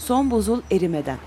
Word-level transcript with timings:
Son 0.00 0.30
buzul 0.30 0.60
erimeden. 0.70 1.18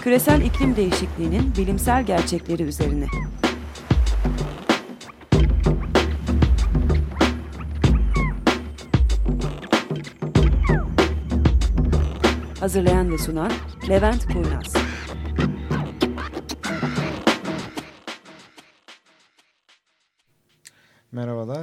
Küresel 0.00 0.40
iklim 0.40 0.76
değişikliğinin 0.76 1.52
bilimsel 1.56 2.06
gerçekleri 2.06 2.62
üzerine. 2.62 3.06
Hazırlayan 12.60 13.12
ve 13.12 13.18
sunan 13.18 13.52
Levent 13.88 14.26
Kurnaz. 14.26 14.85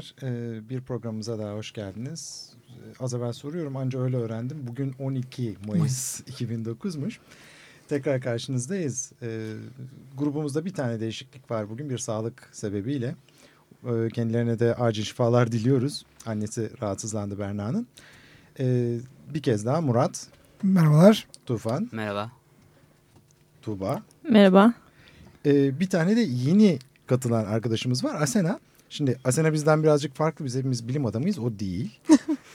Merhabalar, 0.03 0.57
ee, 0.57 0.69
bir 0.69 0.81
programımıza 0.81 1.39
daha 1.39 1.53
hoş 1.53 1.71
geldiniz. 1.71 2.53
Ee, 2.69 3.03
Az 3.03 3.13
evvel 3.13 3.33
soruyorum 3.33 3.77
ancak 3.77 4.01
öyle 4.01 4.17
öğrendim. 4.17 4.67
Bugün 4.67 4.95
12 4.99 5.55
Mayıs 5.67 6.21
2009'muş. 6.21 7.17
Tekrar 7.89 8.21
karşınızdayız. 8.21 9.11
Ee, 9.21 9.53
grubumuzda 10.17 10.65
bir 10.65 10.73
tane 10.73 10.99
değişiklik 10.99 11.51
var 11.51 11.69
bugün 11.69 11.89
bir 11.89 11.97
sağlık 11.97 12.49
sebebiyle. 12.51 13.15
Kendilerine 14.13 14.59
de 14.59 14.75
acil 14.75 15.03
şifalar 15.03 15.51
diliyoruz. 15.51 16.05
Annesi 16.25 16.69
rahatsızlandı 16.81 17.39
Berna'nın. 17.39 17.87
Bir 19.33 19.41
kez 19.41 19.65
daha 19.65 19.81
Murat, 19.81 20.27
Merhabalar. 20.63 21.27
Tufan, 21.45 21.89
Merhaba. 21.91 22.31
Tuğba. 23.61 24.03
Merhaba. 24.29 24.73
Bir 25.45 25.89
tane 25.89 26.15
de 26.15 26.21
yeni 26.21 26.79
katılan 27.07 27.45
arkadaşımız 27.45 28.03
var 28.03 28.21
Asena. 28.21 28.59
Şimdi 28.93 29.19
Asena 29.23 29.53
bizden 29.53 29.83
birazcık 29.83 30.15
farklı. 30.15 30.45
Biz 30.45 30.55
hepimiz 30.55 30.87
bilim 30.87 31.05
adamıyız. 31.05 31.39
O 31.39 31.59
değil. 31.59 31.99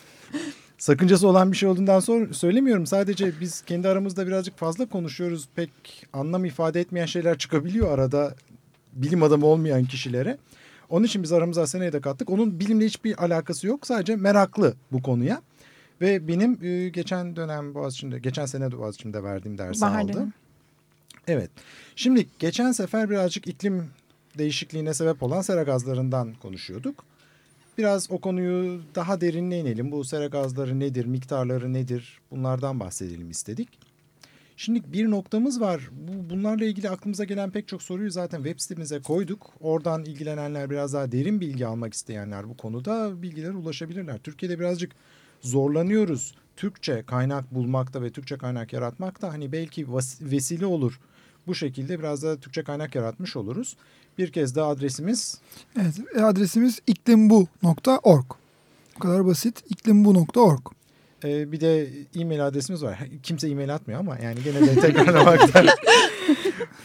Sakıncası 0.78 1.28
olan 1.28 1.52
bir 1.52 1.56
şey 1.56 1.68
olduğundan 1.68 2.00
sonra 2.00 2.34
söylemiyorum. 2.34 2.86
Sadece 2.86 3.40
biz 3.40 3.60
kendi 3.62 3.88
aramızda 3.88 4.26
birazcık 4.26 4.58
fazla 4.58 4.86
konuşuyoruz. 4.88 5.48
Pek 5.54 5.70
anlam 6.12 6.44
ifade 6.44 6.80
etmeyen 6.80 7.06
şeyler 7.06 7.38
çıkabiliyor 7.38 7.90
arada 7.92 8.34
bilim 8.92 9.22
adamı 9.22 9.46
olmayan 9.46 9.84
kişilere. 9.84 10.38
Onun 10.88 11.04
için 11.04 11.22
biz 11.22 11.32
aramıza 11.32 11.62
Asena'yı 11.62 11.92
da 11.92 12.00
kattık. 12.00 12.30
Onun 12.30 12.60
bilimle 12.60 12.86
hiçbir 12.86 13.24
alakası 13.24 13.66
yok. 13.66 13.86
Sadece 13.86 14.16
meraklı 14.16 14.74
bu 14.92 15.02
konuya. 15.02 15.42
Ve 16.00 16.28
benim 16.28 16.64
e, 16.64 16.88
geçen 16.88 17.36
dönem 17.36 17.74
Boğaziçi'nde, 17.74 18.18
geçen 18.18 18.46
sene 18.46 18.72
de 18.72 18.78
Boğaziçi'nde 18.78 19.22
verdiğim 19.22 19.58
dersi 19.58 19.80
Bahar 19.80 20.00
aldı. 20.00 20.26
Evet. 21.28 21.50
Şimdi 21.96 22.26
geçen 22.38 22.72
sefer 22.72 23.10
birazcık 23.10 23.46
iklim 23.46 23.90
değişikliğine 24.38 24.94
sebep 24.94 25.22
olan 25.22 25.40
sera 25.40 25.62
gazlarından 25.62 26.34
konuşuyorduk. 26.34 27.04
Biraz 27.78 28.10
o 28.10 28.18
konuyu 28.18 28.80
daha 28.94 29.20
derinine 29.20 29.58
inelim. 29.58 29.92
Bu 29.92 30.04
sera 30.04 30.26
gazları 30.26 30.80
nedir, 30.80 31.04
miktarları 31.04 31.72
nedir 31.72 32.20
bunlardan 32.30 32.80
bahsedelim 32.80 33.30
istedik. 33.30 33.68
Şimdi 34.56 34.92
bir 34.92 35.10
noktamız 35.10 35.60
var. 35.60 35.90
Bu, 35.92 36.30
bunlarla 36.30 36.64
ilgili 36.64 36.90
aklımıza 36.90 37.24
gelen 37.24 37.50
pek 37.50 37.68
çok 37.68 37.82
soruyu 37.82 38.10
zaten 38.10 38.42
web 38.42 38.60
sitemize 38.60 39.02
koyduk. 39.02 39.50
Oradan 39.60 40.04
ilgilenenler 40.04 40.70
biraz 40.70 40.92
daha 40.92 41.12
derin 41.12 41.40
bilgi 41.40 41.66
almak 41.66 41.94
isteyenler 41.94 42.48
bu 42.48 42.56
konuda 42.56 43.22
bilgilere 43.22 43.52
ulaşabilirler. 43.52 44.18
Türkiye'de 44.18 44.58
birazcık 44.58 44.92
zorlanıyoruz. 45.40 46.34
Türkçe 46.56 47.02
kaynak 47.06 47.54
bulmakta 47.54 48.02
ve 48.02 48.10
Türkçe 48.10 48.38
kaynak 48.38 48.72
yaratmakta 48.72 49.32
hani 49.32 49.52
belki 49.52 49.86
vesile 50.20 50.66
olur. 50.66 51.00
Bu 51.46 51.54
şekilde 51.54 51.98
biraz 51.98 52.22
da 52.22 52.40
Türkçe 52.40 52.62
kaynak 52.62 52.94
yaratmış 52.94 53.36
oluruz. 53.36 53.76
Bir 54.18 54.32
kez 54.32 54.54
daha 54.54 54.70
adresimiz 54.70 55.38
Evet, 55.80 55.94
e, 56.16 56.20
adresimiz 56.22 56.80
iklimbu.org. 56.86 58.24
Bu 58.96 59.00
kadar 59.00 59.26
basit. 59.26 59.64
iklimbu.org. 59.70 60.60
Ee, 61.24 61.52
bir 61.52 61.60
de 61.60 61.88
e-mail 62.16 62.46
adresimiz 62.46 62.82
var. 62.82 62.98
Kimse 63.22 63.48
e-mail 63.48 63.74
atmıyor 63.74 64.00
ama 64.00 64.18
yani 64.18 64.42
gene 64.44 64.60
de 64.60 64.80
tekrarlamakta 64.80 65.64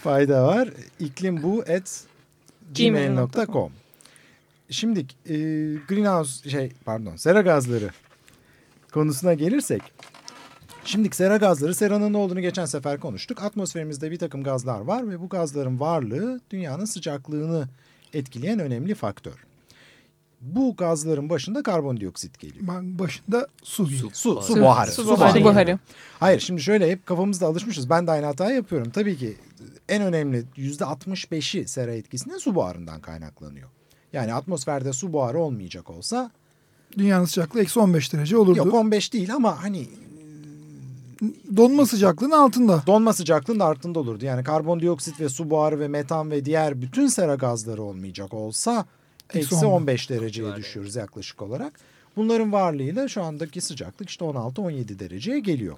fayda 0.04 0.48
var. 0.48 0.70
iklimbu@gmail.com. 1.00 3.72
Şimdi 4.70 5.00
e, 5.00 5.06
greenhouse 5.88 6.50
şey 6.50 6.72
pardon 6.86 7.16
sera 7.16 7.42
gazları 7.42 7.90
konusuna 8.94 9.34
gelirsek. 9.34 9.82
Şimdi 10.86 11.16
sera 11.16 11.38
gazları 11.38 11.76
seranın 11.76 12.14
ne 12.14 12.18
olduğunu 12.18 12.42
geçen 12.42 12.66
sefer 12.66 13.00
konuştuk. 13.00 13.44
Atmosferimizde 13.44 14.12
bir 14.12 14.18
takım 14.20 14.44
gazlar 14.44 14.80
var 14.80 15.10
ve 15.10 15.20
bu 15.22 15.30
gazların 15.30 15.80
varlığı 15.80 16.42
dünyanın 16.52 16.86
sıcaklığını 16.86 17.68
etkileyen 18.14 18.60
önemli 18.60 18.96
faktör. 18.96 19.34
Bu 20.42 20.76
gazların 20.76 21.30
başında 21.30 21.64
karbondioksit 21.64 22.40
geliyor. 22.40 22.66
Ben 22.68 23.00
başında 23.00 23.48
su 23.64 23.86
geliyor. 23.90 24.10
Su, 24.14 24.42
su 24.42 24.54
Su- 24.54 24.62
buharı. 24.62 24.92
su 24.92 25.04
su 25.04 25.08
buharı. 25.08 25.20
buharı. 25.20 25.44
buharı. 25.44 25.80
Hayır 26.20 26.40
şimdi 26.40 26.62
şöyle 26.62 26.92
hep 26.92 27.06
kafamızda 27.06 27.48
alışmışız. 27.48 27.90
Ben 27.90 28.08
de 28.08 28.12
aynı 28.12 28.26
hatayı 28.26 28.56
yapıyorum. 28.56 28.92
Tabii 28.92 29.18
ki 29.18 29.38
en 29.90 30.02
önemli 30.02 30.44
yüzde 30.56 30.84
65'i 30.84 31.68
sera 31.68 31.94
etkisinin 31.94 32.38
su 32.38 32.56
buharından 32.56 33.02
kaynaklanıyor. 33.02 33.70
Yani 34.14 34.34
atmosferde 34.34 34.94
su 34.94 35.14
buharı 35.14 35.40
olmayacak 35.40 35.90
olsa 35.90 36.32
Dünyanın 36.98 37.26
sıcaklığı 37.26 37.62
eksi 37.62 37.80
15 37.80 38.14
derece 38.14 38.38
olurdu. 38.38 38.58
yok 38.58 38.74
15 38.74 39.14
değil 39.14 39.34
ama 39.34 39.64
hani 39.64 39.88
Donma 41.58 41.86
sıcaklığının 41.86 42.32
altında. 42.32 42.84
donma 42.88 43.14
sıcaklığının 43.14 43.60
altında 43.60 44.00
olurdu. 44.00 44.26
Yani 44.26 44.44
karbondioksit 44.44 45.20
ve 45.20 45.30
su 45.30 45.50
buharı 45.50 45.80
ve 45.80 45.88
metan 45.88 46.32
ve 46.32 46.46
diğer 46.46 46.82
bütün 46.82 47.08
sera 47.08 47.36
gazları 47.36 47.84
olmayacak 47.84 48.34
olsa 48.34 48.86
Eksi 49.34 49.56
eksi 49.56 49.66
10. 49.66 49.72
15 49.72 50.10
dereceye 50.10 50.56
düşüyoruz 50.56 50.96
yaklaşık 50.96 51.42
olarak. 51.42 51.80
Bunların 52.16 52.52
varlığıyla 52.52 53.08
şu 53.08 53.24
andaki 53.24 53.62
sıcaklık 53.62 54.10
işte 54.10 54.26
16-17 54.26 55.00
dereceye 55.00 55.40
geliyor. 55.40 55.78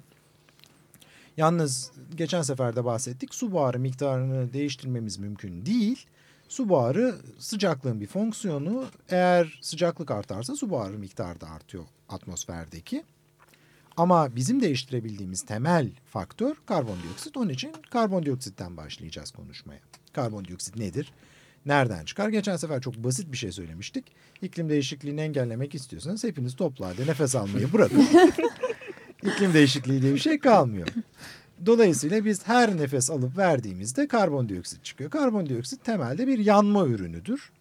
Yalnız 1.36 1.90
geçen 2.16 2.42
sefer 2.42 2.76
de 2.76 2.84
bahsettik 2.84 3.34
su 3.34 3.52
buharı 3.52 3.78
miktarını 3.78 4.52
değiştirmemiz 4.52 5.18
mümkün 5.18 5.66
değil. 5.66 6.06
Su 6.48 6.68
buharı 6.68 7.14
sıcaklığın 7.38 8.00
bir 8.00 8.06
fonksiyonu. 8.06 8.84
Eğer 9.08 9.58
sıcaklık 9.62 10.10
artarsa 10.10 10.56
su 10.56 10.70
buharı 10.70 10.98
miktarı 10.98 11.40
da 11.40 11.46
artıyor 11.50 11.84
atmosferdeki. 12.08 13.04
Ama 13.96 14.36
bizim 14.36 14.62
değiştirebildiğimiz 14.62 15.42
temel 15.42 15.90
faktör 16.06 16.54
karbondioksit. 16.66 17.36
Onun 17.36 17.48
için 17.48 17.72
karbondioksitten 17.90 18.76
başlayacağız 18.76 19.30
konuşmaya. 19.30 19.80
Karbondioksit 20.12 20.76
nedir? 20.76 21.12
Nereden 21.66 22.04
çıkar? 22.04 22.28
Geçen 22.28 22.56
sefer 22.56 22.80
çok 22.80 22.96
basit 22.96 23.32
bir 23.32 23.36
şey 23.36 23.52
söylemiştik. 23.52 24.04
İklim 24.42 24.68
değişikliğini 24.68 25.20
engellemek 25.20 25.74
istiyorsanız 25.74 26.24
hepiniz 26.24 26.56
toplu 26.56 26.86
halde 26.86 27.06
nefes 27.06 27.34
almayı 27.34 27.72
bırakın. 27.72 28.08
İklim 29.22 29.54
değişikliği 29.54 30.02
diye 30.02 30.14
bir 30.14 30.18
şey 30.18 30.38
kalmıyor. 30.38 30.88
Dolayısıyla 31.66 32.24
biz 32.24 32.46
her 32.46 32.76
nefes 32.76 33.10
alıp 33.10 33.38
verdiğimizde 33.38 34.08
karbondioksit 34.08 34.84
çıkıyor. 34.84 35.10
Karbondioksit 35.10 35.84
temelde 35.84 36.26
bir 36.26 36.38
yanma 36.38 36.86
ürünüdür. 36.86 37.52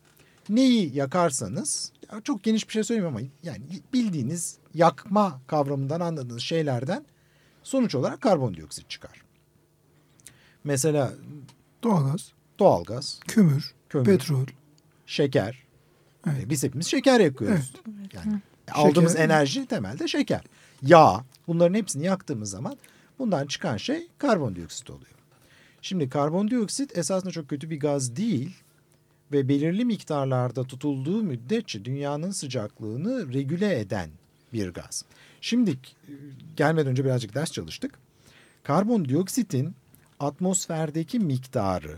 Neyi 0.49 0.95
yakarsanız 0.95 1.91
ya 2.13 2.21
çok 2.21 2.43
geniş 2.43 2.67
bir 2.67 2.73
şey 2.73 2.83
söyleyeyim 2.83 3.07
ama 3.07 3.19
yani 3.43 3.61
bildiğiniz 3.93 4.57
yakma 4.73 5.41
kavramından 5.47 5.99
anladığınız 5.99 6.41
şeylerden 6.41 7.05
sonuç 7.63 7.95
olarak 7.95 8.21
karbondioksit 8.21 8.89
çıkar. 8.89 9.21
Mesela 10.63 11.13
Doğalgaz, 11.83 12.31
doğalgaz, 12.59 13.19
kömür, 13.27 13.73
kömür, 13.89 14.05
petrol. 14.05 14.45
şeker. 15.05 15.63
Evet. 16.27 16.43
E, 16.45 16.49
Biz 16.49 16.63
hepimiz 16.63 16.87
şeker 16.87 17.19
yakıyoruz. 17.19 17.73
Yani 18.13 18.41
Şeker- 18.67 18.71
aldığımız 18.71 19.15
enerji 19.15 19.65
temelde 19.65 20.07
şeker. 20.07 20.41
Yağ. 20.81 21.23
Bunların 21.47 21.73
hepsini 21.73 22.05
yaktığımız 22.05 22.49
zaman 22.49 22.77
bundan 23.19 23.47
çıkan 23.47 23.77
şey 23.77 24.07
karbondioksit 24.17 24.89
oluyor. 24.89 25.11
Şimdi 25.81 26.09
karbondioksit 26.09 26.97
esasında 26.97 27.31
çok 27.31 27.49
kötü 27.49 27.69
bir 27.69 27.79
gaz 27.79 28.15
değil 28.15 28.55
ve 29.31 29.49
belirli 29.49 29.85
miktarlarda 29.85 30.63
tutulduğu 30.63 31.23
müddetçe 31.23 31.85
dünyanın 31.85 32.31
sıcaklığını 32.31 33.33
regüle 33.33 33.79
eden 33.79 34.09
bir 34.53 34.69
gaz. 34.69 35.05
Şimdi 35.41 35.71
e, 35.71 35.77
gelmeden 36.55 36.87
önce 36.87 37.05
birazcık 37.05 37.35
ders 37.35 37.51
çalıştık. 37.51 37.99
Karbondioksitin 38.63 39.75
atmosferdeki 40.19 41.19
miktarı 41.19 41.97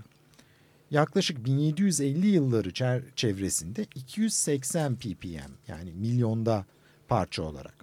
yaklaşık 0.91 1.45
1750 1.45 2.27
yılları 2.27 2.73
çevresinde 3.15 3.85
280 3.95 4.95
ppm 4.95 5.51
yani 5.67 5.93
milyonda 5.93 6.65
parça 7.07 7.43
olarak. 7.43 7.75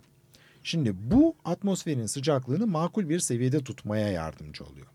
Şimdi 0.63 0.95
bu 1.11 1.35
atmosferin 1.45 2.07
sıcaklığını 2.07 2.67
makul 2.67 3.09
bir 3.09 3.19
seviyede 3.19 3.65
tutmaya 3.65 4.09
yardımcı 4.09 4.65
oluyor. 4.65 4.87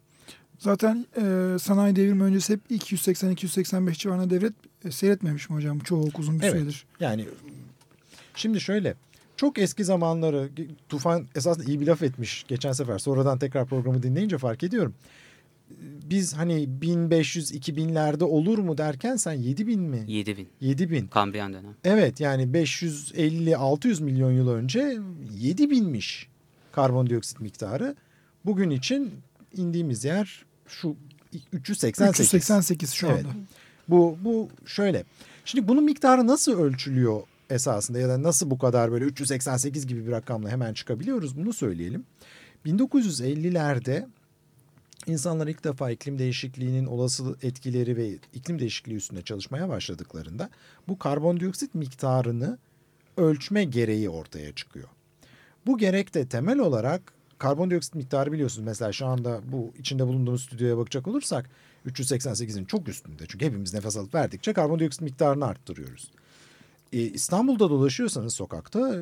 Zaten 0.59 1.05
e, 1.17 1.59
sanayi 1.59 1.95
devrimi 1.95 2.23
öncesi 2.23 2.53
hep 2.53 2.71
280-285 2.71 3.93
civarında 3.97 4.29
devlet 4.29 4.53
e, 4.85 4.91
seyretmemiş 4.91 5.49
mi 5.49 5.55
hocam? 5.55 5.79
Çok 5.79 6.19
uzun 6.19 6.39
bir 6.39 6.43
Evet. 6.43 6.53
süredir. 6.53 6.85
Yani 6.99 7.25
şimdi 8.35 8.61
şöyle 8.61 8.95
çok 9.37 9.57
eski 9.59 9.83
zamanları 9.85 10.49
Tufan 10.89 11.25
esasında 11.35 11.65
iyi 11.65 11.79
bir 11.81 11.87
laf 11.87 12.03
etmiş 12.03 12.45
geçen 12.47 12.71
sefer 12.71 12.97
sonradan 12.99 13.39
tekrar 13.39 13.65
programı 13.65 14.03
dinleyince 14.03 14.37
fark 14.37 14.63
ediyorum. 14.63 14.93
biz 16.09 16.33
hani 16.37 16.69
1500-2000'lerde 16.81 18.23
olur 18.23 18.57
mu 18.57 18.77
derken 18.77 19.15
sen 19.15 19.33
7000 19.33 19.81
mi? 19.81 20.03
7000. 20.07 20.47
7000. 20.61 21.07
Kambriyen 21.07 21.53
dönem. 21.53 21.73
Evet 21.83 22.19
yani 22.19 22.43
550-600 22.43 24.03
milyon 24.03 24.31
yıl 24.31 24.49
önce 24.49 24.79
7000'miş 25.41 26.25
karbondioksit 26.71 27.39
miktarı. 27.39 27.95
Bugün 28.45 28.69
için 28.69 29.11
indiğimiz 29.55 30.05
yer 30.05 30.45
şu 30.69 30.95
388. 31.53 32.25
388 32.25 32.91
şu 32.91 33.07
Evet. 33.07 33.25
anda. 33.25 33.35
Bu, 33.87 34.17
bu 34.21 34.49
şöyle. 34.65 35.03
Şimdi 35.45 35.67
bunun 35.67 35.83
miktarı 35.83 36.27
nasıl 36.27 36.59
ölçülüyor 36.59 37.21
esasında 37.49 37.99
ya 37.99 38.09
da 38.09 38.23
nasıl 38.23 38.49
bu 38.49 38.57
kadar 38.57 38.91
böyle 38.91 39.05
388 39.05 39.87
gibi 39.87 40.07
bir 40.07 40.11
rakamla 40.11 40.49
hemen 40.49 40.73
çıkabiliyoruz 40.73 41.37
bunu 41.37 41.53
söyleyelim. 41.53 42.05
1950'lerde 42.65 44.07
insanlar 45.05 45.47
ilk 45.47 45.63
defa 45.63 45.91
iklim 45.91 46.19
değişikliğinin 46.19 46.85
olası 46.85 47.35
etkileri 47.41 47.97
ve 47.97 48.09
iklim 48.33 48.59
değişikliği 48.59 48.95
üstünde 48.95 49.21
çalışmaya 49.21 49.69
başladıklarında 49.69 50.49
bu 50.87 50.99
karbondioksit 50.99 51.75
miktarını 51.75 52.57
ölçme 53.17 53.63
gereği 53.63 54.09
ortaya 54.09 54.55
çıkıyor. 54.55 54.87
Bu 55.65 55.77
gerek 55.77 56.13
de 56.13 56.27
temel 56.27 56.59
olarak 56.59 57.13
karbondioksit 57.39 57.95
miktarı 57.95 58.31
biliyorsunuz. 58.31 58.65
Mesela 58.65 58.91
şu 58.91 59.05
anda 59.05 59.41
bu 59.51 59.73
içinde 59.77 60.07
bulunduğumuz 60.07 60.43
stüdyoya 60.43 60.77
bakacak 60.77 61.07
olursak 61.07 61.49
388'in 61.87 62.65
çok 62.65 62.87
üstünde. 62.87 63.23
Çünkü 63.27 63.45
hepimiz 63.45 63.73
nefes 63.73 63.97
alıp 63.97 64.15
verdikçe 64.15 64.53
karbondioksit 64.53 65.01
miktarını 65.01 65.45
arttırıyoruz. 65.45 66.11
Ee, 66.93 66.99
İstanbul'da 66.99 67.69
dolaşıyorsanız 67.69 68.33
sokakta 68.33 68.95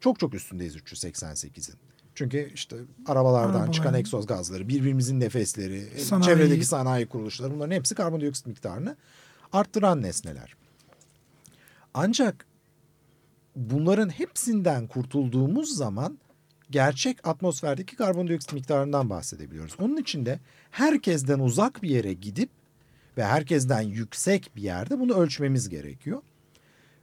çok 0.00 0.18
çok 0.20 0.34
üstündeyiz 0.34 0.76
388'in. 0.76 1.76
Çünkü 2.14 2.50
işte 2.54 2.76
arabalardan 3.06 3.54
Arabalar. 3.54 3.72
çıkan 3.72 3.94
egzoz 3.94 4.26
gazları, 4.26 4.68
birbirimizin 4.68 5.20
nefesleri, 5.20 5.78
e, 5.94 5.98
Sanayi. 5.98 6.24
çevredeki 6.24 6.64
sanayi 6.64 7.06
kuruluşları 7.06 7.54
bunların 7.54 7.74
hepsi 7.74 7.94
karbondioksit 7.94 8.46
miktarını 8.46 8.96
arttıran 9.52 10.02
nesneler. 10.02 10.56
Ancak 11.94 12.46
bunların 13.56 14.08
hepsinden 14.08 14.86
kurtulduğumuz 14.86 15.76
zaman 15.76 16.18
gerçek 16.70 17.26
atmosferdeki 17.28 17.96
karbondioksit 17.96 18.52
miktarından 18.52 19.10
bahsedebiliyoruz. 19.10 19.74
Onun 19.80 19.96
için 19.96 20.26
de 20.26 20.40
herkesten 20.70 21.38
uzak 21.38 21.82
bir 21.82 21.90
yere 21.90 22.12
gidip 22.12 22.50
ve 23.16 23.24
herkesten 23.24 23.82
yüksek 23.82 24.50
bir 24.56 24.62
yerde 24.62 25.00
bunu 25.00 25.14
ölçmemiz 25.14 25.68
gerekiyor. 25.68 26.22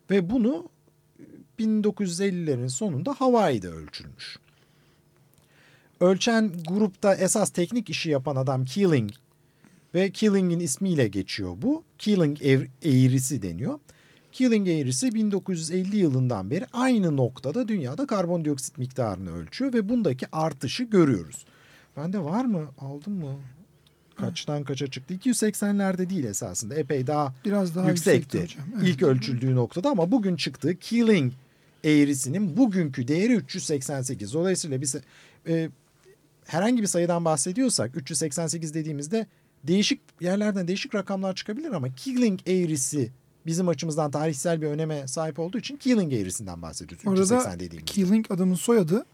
Ve 0.10 0.30
bunu 0.30 0.70
1950'lerin 1.60 2.70
sonunda 2.70 3.14
Hawaii'de 3.14 3.70
ölçülmüş. 3.70 4.38
Ölçen 6.00 6.54
grupta 6.68 7.16
esas 7.16 7.50
teknik 7.50 7.90
işi 7.90 8.10
yapan 8.10 8.36
adam 8.36 8.66
Keeling 8.66 9.12
ve 9.94 10.12
Keeling'in 10.12 10.60
ismiyle 10.60 11.08
geçiyor 11.08 11.54
bu. 11.62 11.84
Keeling 11.98 12.42
eğrisi 12.82 13.42
deniyor. 13.42 13.80
Keeling 14.38 14.68
eğrisi 14.68 15.14
1950 15.14 15.98
yılından 15.98 16.52
beri 16.52 16.66
aynı 16.74 17.18
noktada 17.18 17.68
dünyada 17.68 18.08
karbondioksit 18.08 18.78
miktarını 18.78 19.38
ölçüyor 19.38 19.74
ve 19.74 19.90
bundaki 19.90 20.26
artışı 20.32 20.84
görüyoruz. 20.84 21.46
Bende 21.98 22.20
var 22.20 22.46
mı? 22.46 22.68
Aldım 22.78 23.14
mı? 23.14 23.36
Kaçtan 24.16 24.64
kaça 24.64 24.88
çıktı? 24.88 25.14
280'lerde 25.14 26.10
değil 26.10 26.24
esasında. 26.24 26.76
Epey 26.76 27.08
daha 27.08 27.34
Biraz 27.46 27.76
daha 27.76 27.90
yüksekti. 27.90 28.42
hocam. 28.42 28.66
Evet. 28.78 28.88
İlk 28.88 29.04
ölçüldüğü 29.04 29.56
noktada 29.56 29.90
ama 29.90 30.12
bugün 30.12 30.36
çıktığı 30.36 30.80
Keeling 30.80 31.34
eğrisinin 31.84 32.58
bugünkü 32.58 33.08
değeri 33.08 33.34
388. 33.34 34.34
Dolayısıyla 34.34 34.82
biz 34.82 34.96
e, 35.48 35.70
herhangi 36.46 36.82
bir 36.82 36.88
sayıdan 36.88 37.26
bahsediyorsak 37.26 37.98
388 37.98 38.74
dediğimizde 38.74 39.28
değişik 39.64 40.02
yerlerden 40.22 40.68
değişik 40.68 40.96
rakamlar 40.96 41.36
çıkabilir 41.36 41.72
ama 41.72 41.96
Keeling 41.96 42.40
eğrisi 42.48 43.12
bizim 43.48 43.68
açımızdan 43.68 44.12
tarihsel 44.12 44.62
bir 44.62 44.68
öneme 44.68 45.08
sahip 45.08 45.40
olduğu 45.40 45.58
için 45.58 45.78
Keeling 45.78 46.14
eğrisinden 46.14 46.62
bahsediyoruz. 46.62 47.08
Orada 47.08 47.22
380 47.22 47.54
dediğimizde. 47.60 47.86
Keeling 47.94 48.32
adamın 48.32 48.56
soyadı. 48.56 49.06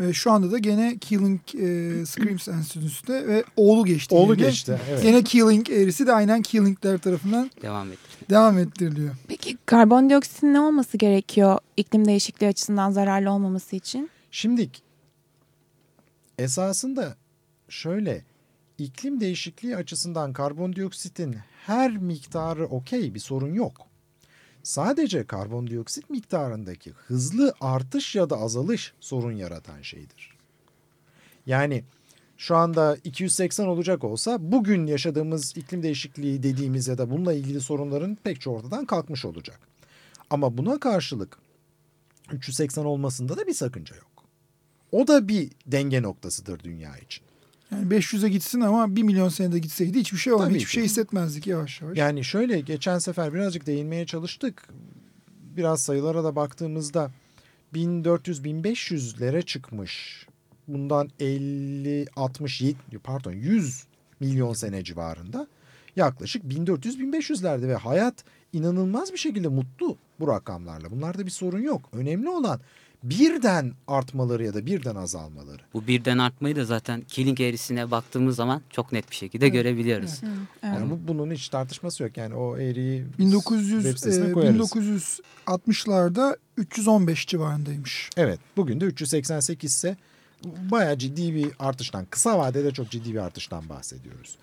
Ve 0.00 0.12
şu 0.12 0.32
anda 0.32 0.52
da 0.52 0.58
gene 0.58 0.98
Keeling 0.98 1.40
e, 1.54 2.06
Screams 2.06 2.48
Enstitüsü'nde 2.54 3.26
ve 3.26 3.44
oğlu 3.56 3.84
geçti. 3.84 4.14
Oğlu 4.14 4.32
yerine. 4.32 4.46
geçti. 4.46 4.80
Evet. 4.90 5.02
Gene 5.02 5.22
Keeling 5.24 5.70
eğrisi 5.70 6.06
de 6.06 6.12
aynen 6.12 6.42
Keelingler 6.42 6.98
tarafından 6.98 7.50
Devam 7.62 7.92
et. 7.92 7.98
devam 8.30 8.58
ettiriliyor. 8.58 9.14
Peki 9.28 9.56
karbondioksitin 9.66 10.54
ne 10.54 10.60
olması 10.60 10.96
gerekiyor 10.98 11.58
iklim 11.76 12.04
değişikliği 12.04 12.46
açısından 12.46 12.90
zararlı 12.90 13.30
olmaması 13.30 13.76
için? 13.76 14.10
Şimdi 14.30 14.70
esasında 16.38 17.16
şöyle 17.68 18.24
iklim 18.78 19.20
değişikliği 19.20 19.76
açısından 19.76 20.32
karbondioksitin 20.32 21.36
her 21.66 21.96
miktarı 21.96 22.66
okey 22.66 23.14
bir 23.14 23.20
sorun 23.20 23.54
yok. 23.54 23.86
Sadece 24.62 25.26
karbondioksit 25.26 26.10
miktarındaki 26.10 26.90
hızlı 26.90 27.54
artış 27.60 28.14
ya 28.14 28.30
da 28.30 28.38
azalış 28.38 28.92
sorun 29.00 29.32
yaratan 29.32 29.82
şeydir. 29.82 30.36
Yani 31.46 31.84
şu 32.36 32.56
anda 32.56 32.96
280 33.04 33.66
olacak 33.66 34.04
olsa 34.04 34.38
bugün 34.40 34.86
yaşadığımız 34.86 35.56
iklim 35.56 35.82
değişikliği 35.82 36.42
dediğimiz 36.42 36.88
ya 36.88 36.98
da 36.98 37.10
bununla 37.10 37.32
ilgili 37.32 37.60
sorunların 37.60 38.18
pek 38.24 38.40
çoğu 38.40 38.56
ortadan 38.56 38.84
kalkmış 38.84 39.24
olacak. 39.24 39.60
Ama 40.30 40.58
buna 40.58 40.80
karşılık 40.80 41.38
380 42.32 42.84
olmasında 42.84 43.36
da 43.36 43.46
bir 43.46 43.54
sakınca 43.54 43.96
yok. 43.96 44.24
O 44.92 45.06
da 45.06 45.28
bir 45.28 45.50
denge 45.66 46.02
noktasıdır 46.02 46.60
dünya 46.60 46.98
için. 46.98 47.25
Yani 47.72 47.94
500'e 47.94 48.28
gitsin 48.28 48.60
ama 48.60 48.96
1 48.96 49.02
milyon 49.02 49.28
senede 49.28 49.58
gitseydi 49.58 49.98
hiçbir 50.00 50.18
şey. 50.18 50.32
Tabii 50.36 50.54
Hiçbir 50.54 50.66
ki. 50.66 50.72
şey 50.72 50.84
hissetmezdik 50.84 51.46
yavaş 51.46 51.82
yavaş. 51.82 51.98
Yani 51.98 52.24
şöyle 52.24 52.60
geçen 52.60 52.98
sefer 52.98 53.34
birazcık 53.34 53.66
değinmeye 53.66 54.06
çalıştık. 54.06 54.68
Biraz 55.56 55.82
sayılara 55.82 56.24
da 56.24 56.36
baktığımızda 56.36 57.10
1400-1500'lere 57.74 59.42
çıkmış. 59.42 60.26
Bundan 60.68 61.10
50, 61.20 62.06
60, 62.16 62.60
70, 62.60 63.02
pardon 63.04 63.32
100 63.32 63.84
milyon 64.20 64.52
sene 64.52 64.84
civarında. 64.84 65.46
Yaklaşık 65.96 66.44
1400-1500'lerde 66.44 67.68
ve 67.68 67.74
hayat 67.74 68.24
inanılmaz 68.52 69.12
bir 69.12 69.18
şekilde 69.18 69.48
mutlu 69.48 69.96
bu 70.20 70.28
rakamlarla. 70.28 70.90
Bunlarda 70.90 71.26
bir 71.26 71.30
sorun 71.30 71.60
yok. 71.60 71.88
Önemli 71.92 72.28
olan 72.28 72.60
birden 73.02 73.72
artmaları 73.86 74.44
ya 74.44 74.54
da 74.54 74.66
birden 74.66 74.94
azalmaları. 74.94 75.62
Bu 75.74 75.86
birden 75.86 76.18
artmayı 76.18 76.56
da 76.56 76.64
zaten 76.64 77.00
Killing 77.00 77.40
eğrisine 77.40 77.90
baktığımız 77.90 78.36
zaman 78.36 78.62
çok 78.70 78.92
net 78.92 79.10
bir 79.10 79.16
şekilde 79.16 79.48
görebiliyoruz. 79.48 80.20
Evet. 80.22 80.32
Yani 80.62 80.90
bu, 80.90 81.08
bunun 81.08 81.30
hiç 81.30 81.48
tartışması 81.48 82.02
yok. 82.02 82.16
Yani 82.16 82.34
o 82.34 82.56
eğriyi 82.56 83.04
1900 83.18 83.82
web 83.82 83.96
sitesine 83.96 84.28
e, 84.28 84.32
koyarız. 84.32 84.58
1960'larda 85.46 86.36
315 86.56 87.26
civarındaymış. 87.26 88.10
Evet 88.16 88.40
bugün 88.56 88.80
de 88.80 88.84
388 88.84 89.72
ise 89.72 89.96
bayağı 90.44 90.98
ciddi 90.98 91.34
bir 91.34 91.50
artıştan 91.58 92.04
kısa 92.04 92.38
vadede 92.38 92.70
çok 92.70 92.90
ciddi 92.90 93.14
bir 93.14 93.18
artıştan 93.18 93.68
bahsediyoruz. 93.68 94.38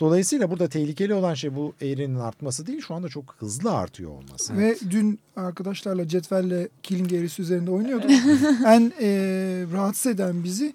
Dolayısıyla 0.00 0.50
burada 0.50 0.68
tehlikeli 0.68 1.14
olan 1.14 1.34
şey 1.34 1.54
bu 1.56 1.74
eğrinin 1.82 2.18
artması 2.18 2.66
değil 2.66 2.80
şu 2.86 2.94
anda 2.94 3.08
çok 3.08 3.36
hızlı 3.38 3.72
artıyor 3.72 4.10
olması. 4.10 4.56
Ve 4.58 4.76
dün 4.90 5.18
arkadaşlarla 5.36 6.08
cetvelle 6.08 6.68
Killing 6.82 7.12
eğrisi 7.12 7.42
üzerinde 7.42 7.70
oynuyordum. 7.70 8.10
en 8.66 8.92
e, 9.00 9.08
rahatsız 9.72 10.12
eden 10.12 10.44
bizi 10.44 10.74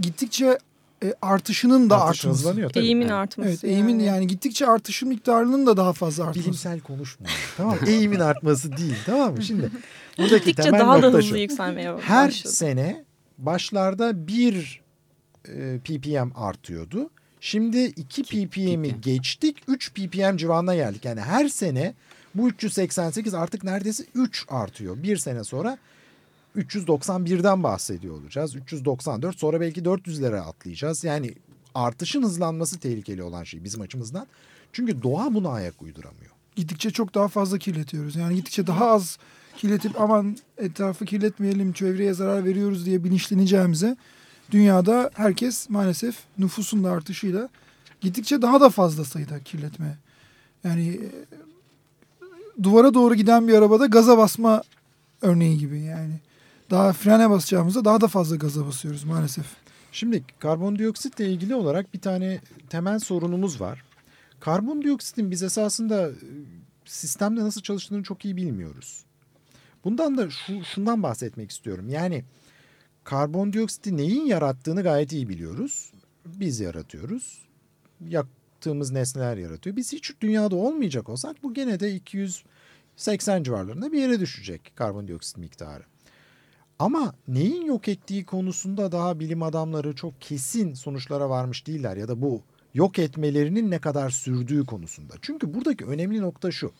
gittikçe 0.00 0.58
e, 1.04 1.14
artışının 1.22 1.90
da 1.90 2.02
Artış 2.02 2.20
artması. 2.24 2.38
hızlanıyor 2.40 2.70
tabii. 2.70 2.84
Eğimin 2.84 3.08
artması. 3.08 3.48
Evet 3.50 3.64
eğimin 3.64 3.98
yani 3.98 4.26
gittikçe 4.26 4.66
artışın 4.66 5.08
miktarının 5.08 5.66
da 5.66 5.76
daha 5.76 5.92
fazla 5.92 6.24
artması. 6.24 6.40
Bilimsel 6.40 6.80
konuşma. 6.80 7.26
tamam? 7.56 7.78
Eğimin 7.86 8.20
artması 8.20 8.76
değil 8.76 8.96
tamam 9.06 9.34
mı? 9.34 9.42
Şimdi 9.42 9.70
buradaki 10.18 10.44
Gittikçe 10.44 10.62
temel 10.62 10.80
daha 10.80 10.92
da 10.92 11.00
nokta 11.06 11.18
hızlı 11.18 11.28
şu. 11.30 11.36
yükselmeye 11.36 11.96
Her 12.00 12.28
başladı. 12.28 12.52
sene 12.54 13.04
başlarda 13.38 14.26
1 14.26 14.82
e, 15.48 15.78
ppm 15.78 16.30
artıyordu. 16.34 17.10
Şimdi 17.44 17.84
2 17.84 18.20
İki 18.20 18.22
ppm'i 18.22 18.92
ppm. 18.92 19.00
geçtik 19.00 19.56
3 19.68 19.92
ppm 19.94 20.36
civarına 20.36 20.74
geldik. 20.74 21.04
Yani 21.04 21.20
her 21.20 21.48
sene 21.48 21.94
bu 22.34 22.48
388 22.48 23.34
artık 23.34 23.64
neredeyse 23.64 24.04
3 24.14 24.46
artıyor. 24.48 25.02
Bir 25.02 25.16
sene 25.16 25.44
sonra 25.44 25.78
391'den 26.56 27.62
bahsediyor 27.62 28.14
olacağız. 28.14 28.56
394 28.56 29.38
sonra 29.38 29.60
belki 29.60 29.82
400'lere 29.82 30.38
atlayacağız. 30.38 31.04
Yani 31.04 31.34
artışın 31.74 32.22
hızlanması 32.22 32.78
tehlikeli 32.78 33.22
olan 33.22 33.44
şey 33.44 33.64
bizim 33.64 33.80
açımızdan. 33.80 34.26
Çünkü 34.72 35.02
doğa 35.02 35.34
buna 35.34 35.48
ayak 35.48 35.82
uyduramıyor. 35.82 36.32
Gittikçe 36.56 36.90
çok 36.90 37.14
daha 37.14 37.28
fazla 37.28 37.58
kirletiyoruz. 37.58 38.16
Yani 38.16 38.36
gittikçe 38.36 38.66
daha 38.66 38.90
az 38.90 39.18
kirletip 39.56 40.00
aman 40.00 40.36
etrafı 40.58 41.04
kirletmeyelim, 41.04 41.72
çevreye 41.72 42.14
zarar 42.14 42.44
veriyoruz 42.44 42.86
diye 42.86 43.04
bilinçleneceğimize 43.04 43.96
dünyada 44.52 45.10
herkes 45.14 45.70
maalesef 45.70 46.16
nüfusun 46.38 46.84
da 46.84 46.90
artışıyla 46.90 47.48
gittikçe 48.00 48.42
daha 48.42 48.60
da 48.60 48.70
fazla 48.70 49.04
sayıda 49.04 49.40
kirletme. 49.40 49.98
Yani 50.64 50.88
e, 50.88 51.10
duvara 52.62 52.94
doğru 52.94 53.14
giden 53.14 53.48
bir 53.48 53.54
arabada 53.54 53.86
gaza 53.86 54.18
basma 54.18 54.62
örneği 55.22 55.58
gibi 55.58 55.80
yani. 55.80 56.20
Daha 56.70 56.92
frene 56.92 57.30
basacağımızda 57.30 57.84
daha 57.84 58.00
da 58.00 58.08
fazla 58.08 58.36
gaza 58.36 58.66
basıyoruz 58.66 59.04
maalesef. 59.04 59.46
Şimdi 59.92 60.24
karbondioksitle 60.38 61.30
ilgili 61.30 61.54
olarak 61.54 61.94
bir 61.94 62.00
tane 62.00 62.40
temel 62.70 62.98
sorunumuz 62.98 63.60
var. 63.60 63.82
Karbondioksitin 64.40 65.30
biz 65.30 65.42
esasında 65.42 66.08
e, 66.08 66.14
sistemde 66.84 67.40
nasıl 67.40 67.60
çalıştığını 67.60 68.02
çok 68.02 68.24
iyi 68.24 68.36
bilmiyoruz. 68.36 69.04
Bundan 69.84 70.18
da 70.18 70.30
şu, 70.30 70.64
şundan 70.64 71.02
bahsetmek 71.02 71.50
istiyorum. 71.50 71.88
Yani 71.88 72.24
karbondioksiti 73.04 73.96
neyin 73.96 74.26
yarattığını 74.26 74.82
gayet 74.82 75.12
iyi 75.12 75.28
biliyoruz. 75.28 75.92
Biz 76.26 76.60
yaratıyoruz. 76.60 77.42
Yaktığımız 78.08 78.90
nesneler 78.90 79.36
yaratıyor. 79.36 79.76
Biz 79.76 79.92
hiç 79.92 80.12
dünyada 80.20 80.56
olmayacak 80.56 81.08
olsak 81.08 81.42
bu 81.42 81.54
gene 81.54 81.80
de 81.80 81.94
280 81.94 83.42
civarlarında 83.42 83.92
bir 83.92 84.00
yere 84.00 84.20
düşecek 84.20 84.72
karbondioksit 84.74 85.38
miktarı. 85.38 85.84
Ama 86.78 87.14
neyin 87.28 87.62
yok 87.62 87.88
ettiği 87.88 88.24
konusunda 88.24 88.92
daha 88.92 89.20
bilim 89.20 89.42
adamları 89.42 89.94
çok 89.94 90.20
kesin 90.20 90.74
sonuçlara 90.74 91.30
varmış 91.30 91.66
değiller 91.66 91.96
ya 91.96 92.08
da 92.08 92.22
bu 92.22 92.42
yok 92.74 92.98
etmelerinin 92.98 93.70
ne 93.70 93.78
kadar 93.78 94.10
sürdüğü 94.10 94.66
konusunda. 94.66 95.14
Çünkü 95.22 95.54
buradaki 95.54 95.84
önemli 95.84 96.20
nokta 96.20 96.50
şu. 96.50 96.72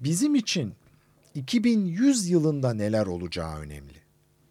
Bizim 0.00 0.34
için 0.34 0.72
2100 1.34 2.28
yılında 2.28 2.74
neler 2.74 3.06
olacağı 3.06 3.58
önemli. 3.58 4.03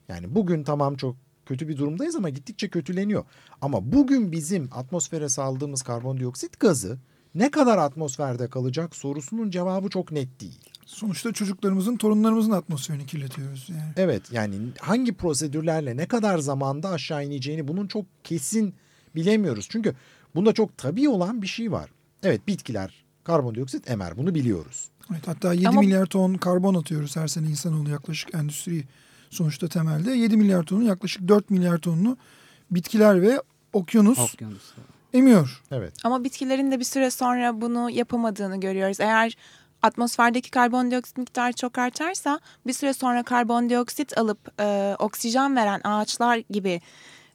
Yani 0.10 0.36
bugün 0.36 0.64
tamam 0.64 0.96
çok 0.96 1.16
kötü 1.46 1.68
bir 1.68 1.78
durumdayız 1.78 2.16
ama 2.16 2.30
gittikçe 2.30 2.70
kötüleniyor. 2.70 3.26
Ama 3.62 3.92
bugün 3.92 4.32
bizim 4.32 4.70
atmosfere 4.72 5.30
saldığımız 5.30 5.82
karbondioksit 5.82 6.60
gazı 6.60 6.98
ne 7.36 7.52
kadar 7.52 7.78
atmosferde 7.78 8.50
kalacak 8.50 8.96
sorusunun 8.96 9.50
cevabı 9.50 9.90
çok 9.90 10.12
net 10.12 10.42
değil. 10.42 10.60
Sonuçta 10.86 11.32
çocuklarımızın, 11.32 11.98
torunlarımızın 11.98 12.52
atmosferini 12.52 13.06
kirletiyoruz. 13.06 13.70
Yani. 13.70 13.94
Evet 13.98 14.32
yani 14.32 14.56
hangi 14.80 15.14
prosedürlerle 15.14 15.98
ne 15.98 16.06
kadar 16.06 16.38
zamanda 16.38 16.90
aşağı 16.90 17.26
ineceğini 17.26 17.68
bunun 17.68 17.88
çok 17.88 18.06
kesin 18.24 18.74
bilemiyoruz. 19.16 19.68
Çünkü 19.70 19.96
bunda 20.36 20.54
çok 20.54 20.78
tabii 20.78 21.10
olan 21.10 21.42
bir 21.42 21.48
şey 21.48 21.72
var. 21.72 21.90
Evet 22.24 22.48
bitkiler 22.48 23.04
karbondioksit 23.24 23.90
emer 23.92 24.18
bunu 24.18 24.36
biliyoruz. 24.36 24.90
Evet, 25.12 25.28
hatta 25.28 25.54
7 25.54 25.68
Ama- 25.68 25.82
milyar 25.82 26.06
ton 26.06 26.34
karbon 26.34 26.74
atıyoruz 26.74 27.16
her 27.16 27.28
sene 27.28 27.48
insanoğlu 27.48 27.90
yaklaşık 27.90 28.36
endüstri 28.36 28.84
sonuçta 29.34 29.68
temelde. 29.68 30.12
7 30.12 30.38
milyar 30.38 30.64
tonun 30.64 30.84
yaklaşık 30.84 31.28
4 31.28 31.50
milyar 31.50 31.78
tonunu 31.78 32.18
bitkiler 32.72 33.22
ve 33.22 33.42
okyanus 33.74 34.20
Okyanus. 34.20 34.74
emiyor. 35.14 35.62
Evet. 35.72 35.94
Ama 36.04 36.24
bitkilerin 36.24 36.72
de 36.72 36.80
bir 36.80 36.86
süre 36.86 37.12
sonra 37.12 37.62
bunu 37.62 37.90
yapamadığını 37.90 38.60
görüyoruz. 38.60 39.00
Eğer 39.00 39.38
atmosferdeki 39.82 40.52
karbondioksit 40.52 41.18
miktarı 41.18 41.54
çok 41.54 41.78
artarsa 41.78 42.40
bir 42.68 42.74
süre 42.74 42.94
sonra 42.94 43.24
karbondioksit 43.24 44.18
alıp 44.18 44.62
e, 44.62 44.96
oksijen 45.00 45.56
veren 45.56 45.82
ağaçlar 45.84 46.44
gibi 46.50 46.82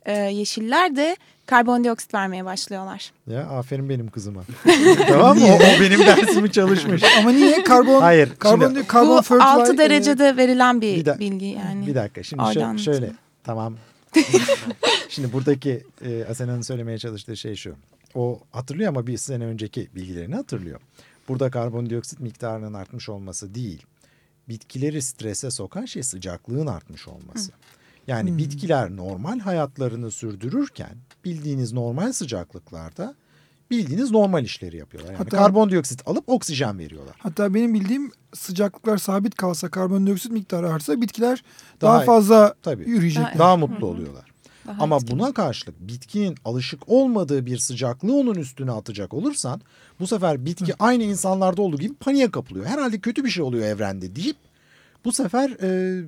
e, 0.09 0.12
yeşiller 0.17 0.97
de 0.97 1.17
karbondioksit 1.47 2.15
vermeye 2.15 2.45
başlıyorlar. 2.45 3.12
Ya 3.27 3.41
aferin 3.49 3.88
benim 3.88 4.09
kızıma. 4.11 4.43
tamam 5.09 5.38
mı? 5.38 5.47
O, 5.47 5.55
o 5.57 5.81
benim 5.81 5.99
dersimi 6.00 6.53
çalışmış. 6.53 7.03
Ama 7.19 7.31
niye 7.31 7.65
karbon 7.65 8.00
Hayır, 8.00 8.33
karbon 8.38 8.67
şimdi- 8.67 8.87
karbon 8.87 9.17
Bu 9.19 9.21
fertilizer- 9.21 9.43
6 9.62 9.79
derecede 9.79 10.37
verilen 10.37 10.81
bir, 10.81 11.07
Bir 11.07 11.19
bilgi 11.19 11.47
yani. 11.47 11.87
Bir 11.87 11.95
dakika 11.95 12.23
şimdi 12.23 12.43
şö- 12.43 12.47
anlatayım. 12.47 12.79
şöyle 12.79 13.12
tamam. 13.45 13.77
şimdi 15.09 15.33
buradaki 15.33 15.85
e, 16.05 16.25
Asena'nın 16.25 16.61
söylemeye 16.62 16.99
çalıştığı 16.99 17.37
şey 17.37 17.55
şu. 17.57 17.75
O 18.15 18.41
hatırlıyor 18.53 18.88
ama 18.88 19.07
bir 19.07 19.17
sene 19.19 19.45
önceki 19.45 19.88
bilgilerini 19.95 20.35
hatırlıyor. 20.35 20.81
Burada 21.29 21.50
karbondioksit 21.50 22.21
miktarının 22.21 22.75
artmış 22.75 23.09
olması 23.09 23.55
değil. 23.55 23.83
Bitkileri 24.49 25.03
strese 25.03 25.50
sokan 25.50 25.85
şey 25.85 26.03
sıcaklığın 26.03 26.67
artmış 26.67 27.09
olması. 27.09 27.53
Yani 28.09 28.31
Hmm. 28.31 28.38
bitkiler 28.38 28.97
normal 28.97 29.38
hayatlarını 29.41 30.11
sürdürürken 30.11 30.97
bildiğiniz 31.25 31.73
normal 31.73 32.12
sıcaklıklarda 32.12 33.15
bildiğiniz 33.71 34.11
normal 34.11 34.45
işleri 34.45 34.77
yapıyorlar. 34.77 35.12
Yani 35.12 35.19
Hatta- 35.19 35.37
karbondioksit 35.37 36.03
alıp 36.09 36.29
oksijen 36.29 36.79
veriyorlar. 36.79 37.15
Hatta 37.19 37.55
benim 37.55 37.75
bildiğim 37.75 38.12
sıcaklıklar 38.35 38.99
sabit 38.99 39.35
kalsa 39.35 39.69
karbondioksit 39.71 40.33
miktarı 40.33 40.71
artsa 40.73 41.00
bitkiler 41.00 41.43
daha, 41.81 41.95
Daha- 41.97 42.05
fazla 42.05 42.55
Tabii. 42.62 42.91
yürüyecekler. 42.91 43.38
Daha 43.38 43.57
mutlu 43.57 43.87
oluyorlar. 43.87 44.25
Daha 44.67 44.83
Ama 44.83 44.97
etkili. 44.97 45.11
buna 45.19 45.33
karşılık 45.35 45.81
bitkinin 45.81 46.35
alışık 46.45 46.88
olmadığı 46.88 47.47
bir 47.47 47.59
sıcaklığı 47.59 48.15
onun 48.15 48.35
üstüne 48.35 48.71
atacak 48.73 49.15
olursan 49.15 49.61
bu 50.00 50.07
sefer 50.07 50.45
bitki 50.45 50.75
aynı 50.79 51.03
insanlarda 51.03 51.62
olduğu 51.62 51.79
gibi 51.79 51.95
paniğe 51.95 52.31
kapılıyor. 52.31 52.67
Herhalde 52.67 52.99
kötü 53.00 53.25
bir 53.25 53.31
şey 53.31 53.43
oluyor 53.45 53.67
evrende 53.67 54.17
deyip 54.17 54.37
bu 55.05 55.12
sefer 55.12 55.50
e, 55.62 56.03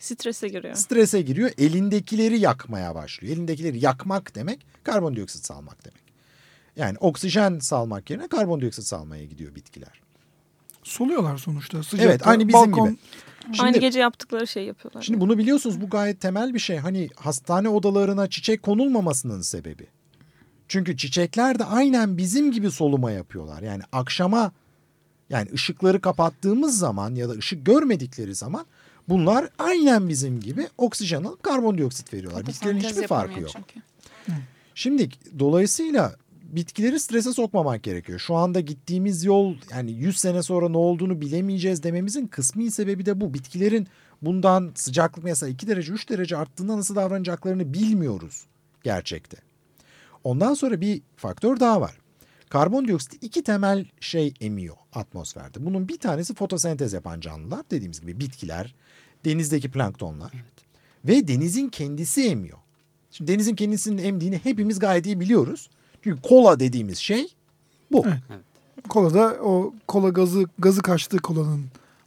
Strese 0.00 0.48
giriyor. 0.48 0.74
strese 0.74 1.22
giriyor. 1.22 1.50
Elindekileri 1.58 2.40
yakmaya 2.40 2.94
başlıyor. 2.94 3.34
Elindekileri 3.34 3.84
yakmak 3.84 4.34
demek 4.34 4.66
karbondioksit 4.82 5.46
salmak 5.46 5.84
demek. 5.84 6.02
Yani 6.76 6.98
oksijen 7.00 7.58
salmak 7.58 8.10
yerine 8.10 8.28
karbondioksit 8.28 8.84
salmaya 8.84 9.24
gidiyor 9.24 9.54
bitkiler. 9.54 10.00
Soluyorlar 10.82 11.38
sonuçta. 11.38 11.82
Sıcakta, 11.82 12.10
Evet 12.10 12.26
aynı 12.26 12.48
bizim 12.48 12.72
balkon, 12.72 12.88
gibi. 12.88 12.98
Şimdi, 13.44 13.62
Aynı 13.62 13.78
gece 13.78 14.00
yaptıkları 14.00 14.46
şeyi 14.46 14.66
yapıyorlar. 14.66 15.02
Şimdi 15.02 15.20
bunu 15.20 15.38
biliyorsunuz 15.38 15.80
bu 15.80 15.90
gayet 15.90 16.20
temel 16.20 16.54
bir 16.54 16.58
şey. 16.58 16.76
Hani 16.76 17.08
hastane 17.16 17.68
odalarına 17.68 18.30
çiçek 18.30 18.62
konulmamasının 18.62 19.40
sebebi. 19.40 19.86
Çünkü 20.68 20.96
çiçekler 20.96 21.58
de 21.58 21.64
aynen 21.64 22.18
bizim 22.18 22.52
gibi 22.52 22.70
soluma 22.70 23.10
yapıyorlar. 23.10 23.62
Yani 23.62 23.82
akşama 23.92 24.52
yani 25.30 25.48
ışıkları 25.52 26.00
kapattığımız 26.00 26.78
zaman 26.78 27.14
ya 27.14 27.28
da 27.28 27.32
ışık 27.32 27.66
görmedikleri 27.66 28.34
zaman 28.34 28.66
bunlar 29.10 29.48
aynen 29.58 30.08
bizim 30.08 30.40
gibi 30.40 30.68
oksijen 30.78 31.24
alıp 31.24 31.42
karbondioksit 31.42 32.14
veriyorlar. 32.14 32.46
Bitkilerin 32.46 32.78
hiçbir 32.78 33.06
farkı 33.06 33.40
yok. 33.40 33.50
çünkü. 33.52 33.80
Şimdi 34.74 35.08
dolayısıyla 35.38 36.14
bitkileri 36.42 37.00
strese 37.00 37.32
sokmamak 37.32 37.82
gerekiyor. 37.82 38.18
Şu 38.18 38.34
anda 38.34 38.60
gittiğimiz 38.60 39.24
yol 39.24 39.54
yani 39.70 39.92
100 39.92 40.18
sene 40.18 40.42
sonra 40.42 40.68
ne 40.68 40.76
olduğunu 40.76 41.20
bilemeyeceğiz 41.20 41.82
dememizin 41.82 42.26
kısmi 42.26 42.70
sebebi 42.70 43.06
de 43.06 43.20
bu. 43.20 43.34
Bitkilerin 43.34 43.88
bundan 44.22 44.72
sıcaklık 44.74 45.24
mesela 45.24 45.50
2 45.50 45.68
derece 45.68 45.92
3 45.92 46.10
derece 46.10 46.36
arttığında 46.36 46.76
nasıl 46.76 46.96
davranacaklarını 46.96 47.74
bilmiyoruz 47.74 48.46
gerçekte. 48.82 49.36
Ondan 50.24 50.54
sonra 50.54 50.80
bir 50.80 51.02
faktör 51.16 51.60
daha 51.60 51.80
var. 51.80 51.98
Karbondioksit 52.48 53.24
iki 53.24 53.42
temel 53.42 53.86
şey 54.00 54.34
emiyor 54.40 54.76
atmosferde. 54.92 55.66
Bunun 55.66 55.88
bir 55.88 55.98
tanesi 55.98 56.34
fotosentez 56.34 56.92
yapan 56.92 57.20
canlılar 57.20 57.70
dediğimiz 57.70 58.00
gibi 58.00 58.20
bitkiler, 58.20 58.74
denizdeki 59.24 59.70
planktonlar 59.70 60.32
ve 61.04 61.28
denizin 61.28 61.68
kendisi 61.68 62.22
emiyor. 62.22 62.58
Şimdi 63.10 63.32
denizin 63.32 63.54
kendisinin 63.54 63.98
emdiğini 64.04 64.40
hepimiz 64.44 64.78
gayet 64.78 65.06
iyi 65.06 65.20
biliyoruz. 65.20 65.70
Çünkü 66.04 66.22
kola 66.22 66.60
dediğimiz 66.60 66.98
şey 66.98 67.34
bu. 67.92 68.04
Evet. 68.06 68.40
kolada 68.88 69.36
o 69.42 69.74
kola 69.88 70.08
gazı 70.08 70.44
gazı 70.58 70.82
kaçtığı 70.82 71.18
kolanın 71.18 71.64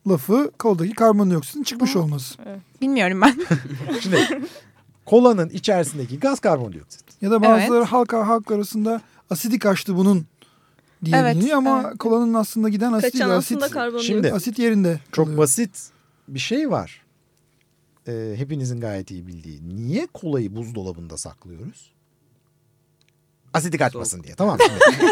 lafı 0.07 0.51
koladaki 0.59 0.93
karbondioksitin 0.93 1.63
çıkmış 1.63 1.95
olması. 1.95 2.35
Bilmiyorum 2.81 3.21
ben. 3.21 3.35
Şimdi 4.01 4.41
kolanın 5.05 5.49
içerisindeki 5.49 6.19
gaz 6.19 6.39
karbondioksit. 6.39 7.03
Ya 7.21 7.31
da 7.31 7.41
bazıları 7.41 7.83
halk 7.83 8.13
halk 8.13 8.51
arasında 8.51 9.01
asidik 9.29 9.65
açtı 9.65 9.97
bunun 9.97 10.25
diye 11.05 11.17
Evet, 11.17 11.35
biliniyor 11.35 11.57
ama 11.57 11.83
evet. 11.87 11.97
kolanın 11.97 12.33
aslında 12.33 12.69
giden 12.69 12.93
asit 12.93 13.11
Kaçan 13.11 13.29
asit. 13.29 13.63
Şimdi- 14.01 14.33
asit 14.33 14.59
yerinde. 14.59 14.99
Çok 15.11 15.25
kalıyor. 15.25 15.37
basit 15.37 15.89
bir 16.27 16.39
şey 16.39 16.71
var. 16.71 17.02
Ee, 18.07 18.33
hepinizin 18.37 18.79
gayet 18.81 19.11
iyi 19.11 19.27
bildiği. 19.27 19.69
Niye 19.69 20.07
kolayı 20.13 20.55
buzdolabında 20.55 21.17
saklıyoruz? 21.17 21.91
Asidik 23.53 23.81
açmasın 23.81 24.23
diye. 24.23 24.35
Tamam 24.35 24.57
mı? 24.57 24.63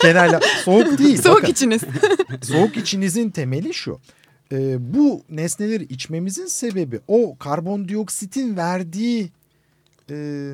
Kenarla 0.00 0.40
soğuk 0.64 0.98
değil. 0.98 1.22
Soğuk 1.22 1.36
bakın. 1.36 1.52
içiniz. 1.52 1.82
Soğuk 2.42 2.76
içinizin 2.76 3.30
temeli 3.30 3.74
şu. 3.74 3.98
Ee, 4.52 4.94
bu 4.94 5.22
nesneleri 5.30 5.84
içmemizin 5.84 6.46
sebebi 6.46 7.00
o 7.08 7.36
karbondioksitin 7.38 8.56
verdiği 8.56 9.30
e, 10.10 10.48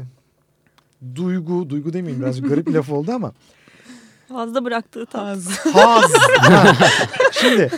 duygu, 1.14 1.70
duygu 1.70 1.92
demeyeyim 1.92 2.22
birazcık 2.22 2.48
garip 2.48 2.66
bir 2.66 2.72
laf 2.74 2.90
oldu 2.90 3.12
ama 3.12 3.32
Fazla 4.28 4.64
bıraktığı 4.64 5.06
tat. 5.06 5.38
haz. 5.72 6.12
Ha. 6.38 6.72
şimdi 7.32 7.70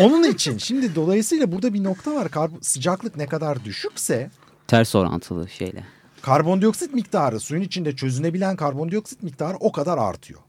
onun 0.00 0.22
için 0.22 0.58
şimdi 0.58 0.94
dolayısıyla 0.94 1.52
burada 1.52 1.74
bir 1.74 1.84
nokta 1.84 2.14
var. 2.14 2.28
Kar- 2.28 2.50
sıcaklık 2.60 3.16
ne 3.16 3.26
kadar 3.26 3.64
düşükse 3.64 4.30
Ters 4.66 4.94
orantılı 4.94 5.48
şeyle. 5.48 5.84
karbondioksit 6.22 6.94
miktarı 6.94 7.40
suyun 7.40 7.62
içinde 7.62 7.96
çözünebilen 7.96 8.56
karbondioksit 8.56 9.22
miktarı 9.22 9.56
o 9.60 9.72
kadar 9.72 9.98
artıyor. 9.98 10.40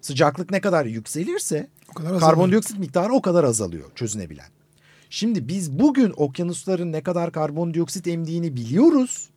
Sıcaklık 0.00 0.50
ne 0.50 0.60
kadar 0.60 0.86
yükselirse 0.86 1.68
O 1.90 1.94
kadar 1.94 2.08
azalıyor. 2.08 2.30
karbondioksit 2.30 2.78
miktarı 2.78 3.12
o 3.12 3.22
kadar 3.22 3.44
azalıyor 3.44 3.90
çözünebilen. 3.94 4.48
Şimdi 5.10 5.48
biz 5.48 5.78
bugün 5.78 6.12
okyanusların 6.16 6.92
ne 6.92 7.02
kadar 7.02 7.32
karbondioksit 7.32 8.06
emdiğini 8.06 8.56
biliyoruz. 8.56 9.28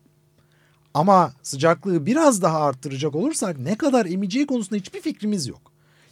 Ama 0.94 1.34
sıcaklığı 1.44 2.06
biraz 2.06 2.42
daha 2.42 2.60
arttıracak 2.62 3.16
olursak 3.16 3.60
ne 3.60 3.78
kadar 3.78 4.06
emeceği 4.06 4.48
konusunda 4.48 4.76
hiçbir 4.80 5.02
fikrimiz 5.02 5.48
yok. 5.48 5.71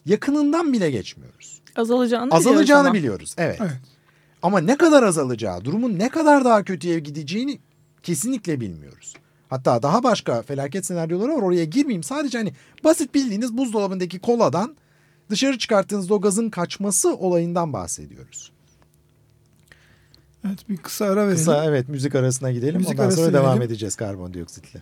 Yakınından 0.09 0.73
bile 0.73 0.91
geçmiyoruz. 0.91 1.61
Azalacağını 1.75 2.25
biliyoruz 2.25 2.47
Azalacağını 2.47 2.87
ama. 2.87 2.93
biliyoruz. 2.93 3.35
Evet. 3.37 3.57
Evet. 3.61 3.71
Ama 4.41 4.59
ne 4.59 4.77
kadar 4.77 5.03
azalacağı, 5.03 5.65
durumun 5.65 5.99
ne 5.99 6.09
kadar 6.09 6.45
daha 6.45 6.63
kötüye 6.63 6.99
gideceğini 6.99 7.59
kesinlikle 8.03 8.59
bilmiyoruz. 8.61 9.13
Hatta 9.49 9.83
daha 9.83 10.03
başka 10.03 10.41
felaket 10.41 10.85
senaryoları 10.85 11.31
var 11.31 11.41
oraya 11.41 11.65
girmeyeyim. 11.65 12.03
Sadece 12.03 12.37
hani 12.37 12.53
basit 12.83 13.13
bildiğiniz 13.15 13.57
buzdolabındaki 13.57 14.19
koladan 14.19 14.75
dışarı 15.29 15.57
çıkarttığınızda 15.57 16.13
o 16.13 16.21
gazın 16.21 16.49
kaçması 16.49 17.15
olayından 17.15 17.73
bahsediyoruz. 17.73 18.51
Evet 20.47 20.69
bir 20.69 20.77
kısa 20.77 21.05
ara 21.05 21.15
verelim. 21.15 21.35
Kısa 21.35 21.65
evet 21.65 21.89
müzik 21.89 22.15
arasına 22.15 22.51
gidelim. 22.51 22.75
Müzik 22.75 22.91
Ondan 22.91 23.03
arası 23.03 23.17
sonra 23.17 23.33
devam 23.33 23.49
verelim. 23.49 23.61
edeceğiz 23.61 23.95
karbondioksitle. 23.95 24.81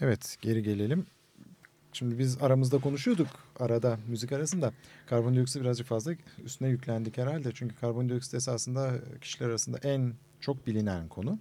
Evet 0.00 0.36
geri 0.42 0.62
gelelim. 0.62 1.06
Şimdi 1.92 2.18
biz 2.18 2.42
aramızda 2.42 2.78
konuşuyorduk 2.78 3.28
arada 3.60 3.98
müzik 4.08 4.32
arasında. 4.32 4.72
Karbondioksit 5.06 5.62
birazcık 5.62 5.86
fazla 5.86 6.12
üstüne 6.44 6.68
yüklendik 6.68 7.18
herhalde. 7.18 7.50
Çünkü 7.54 7.74
karbondioksit 7.76 8.34
esasında 8.34 8.92
kişiler 9.20 9.48
arasında 9.48 9.78
en 9.78 10.12
çok 10.40 10.66
bilinen 10.66 11.08
konu. 11.08 11.38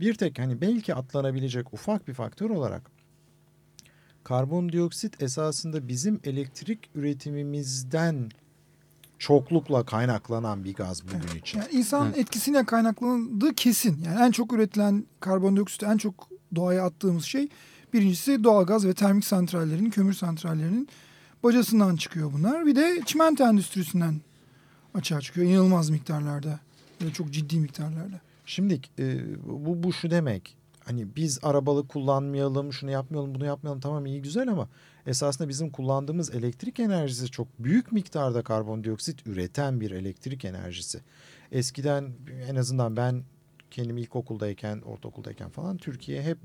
Bir 0.00 0.14
tek 0.14 0.38
hani 0.38 0.60
belki 0.60 0.94
atlanabilecek 0.94 1.74
ufak 1.74 2.08
bir 2.08 2.14
faktör 2.14 2.50
olarak 2.50 2.90
karbondioksit 4.24 5.22
esasında 5.22 5.88
bizim 5.88 6.20
elektrik 6.24 6.90
üretimimizden 6.94 8.30
çoklukla 9.18 9.84
kaynaklanan 9.84 10.64
bir 10.64 10.74
gaz 10.74 11.02
bugün 11.04 11.38
için. 11.38 11.58
Yani 11.58 11.72
insan 11.72 12.06
Evet. 12.06 12.18
etkisine 12.18 12.64
kaynaklandığı 12.64 13.54
kesin. 13.54 14.02
Yani 14.04 14.20
en 14.26 14.30
çok 14.30 14.52
üretilen 14.52 15.06
karbondioksit 15.20 15.82
en 15.82 15.96
çok 15.96 16.28
doğaya 16.54 16.84
attığımız 16.84 17.24
şey 17.24 17.48
birincisi 17.94 18.44
doğalgaz 18.44 18.86
ve 18.86 18.94
termik 18.94 19.24
santrallerin, 19.24 19.90
kömür 19.90 20.12
santrallerinin 20.12 20.88
bacasından 21.42 21.96
çıkıyor 21.96 22.32
bunlar. 22.32 22.66
Bir 22.66 22.76
de 22.76 23.00
çimento 23.06 23.44
endüstrisinden 23.44 24.20
açığa 24.94 25.20
çıkıyor 25.20 25.50
inanılmaz 25.50 25.90
miktarlarda. 25.90 26.60
Böyle 27.00 27.12
çok 27.12 27.30
ciddi 27.30 27.60
miktarlarda. 27.60 28.20
Şimdi 28.46 28.80
e, 28.98 29.18
bu, 29.46 29.82
bu 29.82 29.92
şu 29.92 30.10
demek. 30.10 30.56
Hani 30.84 31.16
biz 31.16 31.38
arabalı 31.42 31.88
kullanmayalım, 31.88 32.72
şunu 32.72 32.90
yapmayalım, 32.90 33.34
bunu 33.34 33.44
yapmayalım 33.44 33.80
tamam 33.80 34.06
iyi 34.06 34.22
güzel 34.22 34.48
ama 34.48 34.68
esasında 35.06 35.48
bizim 35.48 35.70
kullandığımız 35.70 36.34
elektrik 36.34 36.80
enerjisi 36.80 37.30
çok 37.30 37.48
büyük 37.58 37.92
miktarda 37.92 38.42
karbondioksit 38.42 39.26
üreten 39.26 39.80
bir 39.80 39.90
elektrik 39.90 40.44
enerjisi. 40.44 41.00
Eskiden 41.52 42.12
en 42.48 42.56
azından 42.56 42.96
ben 42.96 43.22
kendim 43.70 43.96
ilkokuldayken, 43.98 44.80
ortaokuldayken 44.80 45.50
falan 45.50 45.76
Türkiye 45.76 46.22
hep 46.22 46.38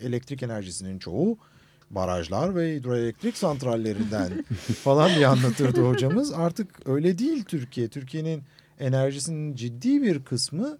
elektrik 0.00 0.42
enerjisinin 0.42 0.98
çoğu 0.98 1.38
barajlar 1.90 2.56
ve 2.56 2.74
hidroelektrik 2.76 3.36
santrallerinden 3.36 4.44
falan 4.84 5.14
diye 5.14 5.26
anlatırdı 5.26 5.82
hocamız. 5.82 6.32
Artık 6.32 6.88
öyle 6.88 7.18
değil 7.18 7.44
Türkiye. 7.44 7.88
Türkiye'nin 7.88 8.42
enerjisinin 8.80 9.54
ciddi 9.54 10.02
bir 10.02 10.24
kısmı 10.24 10.78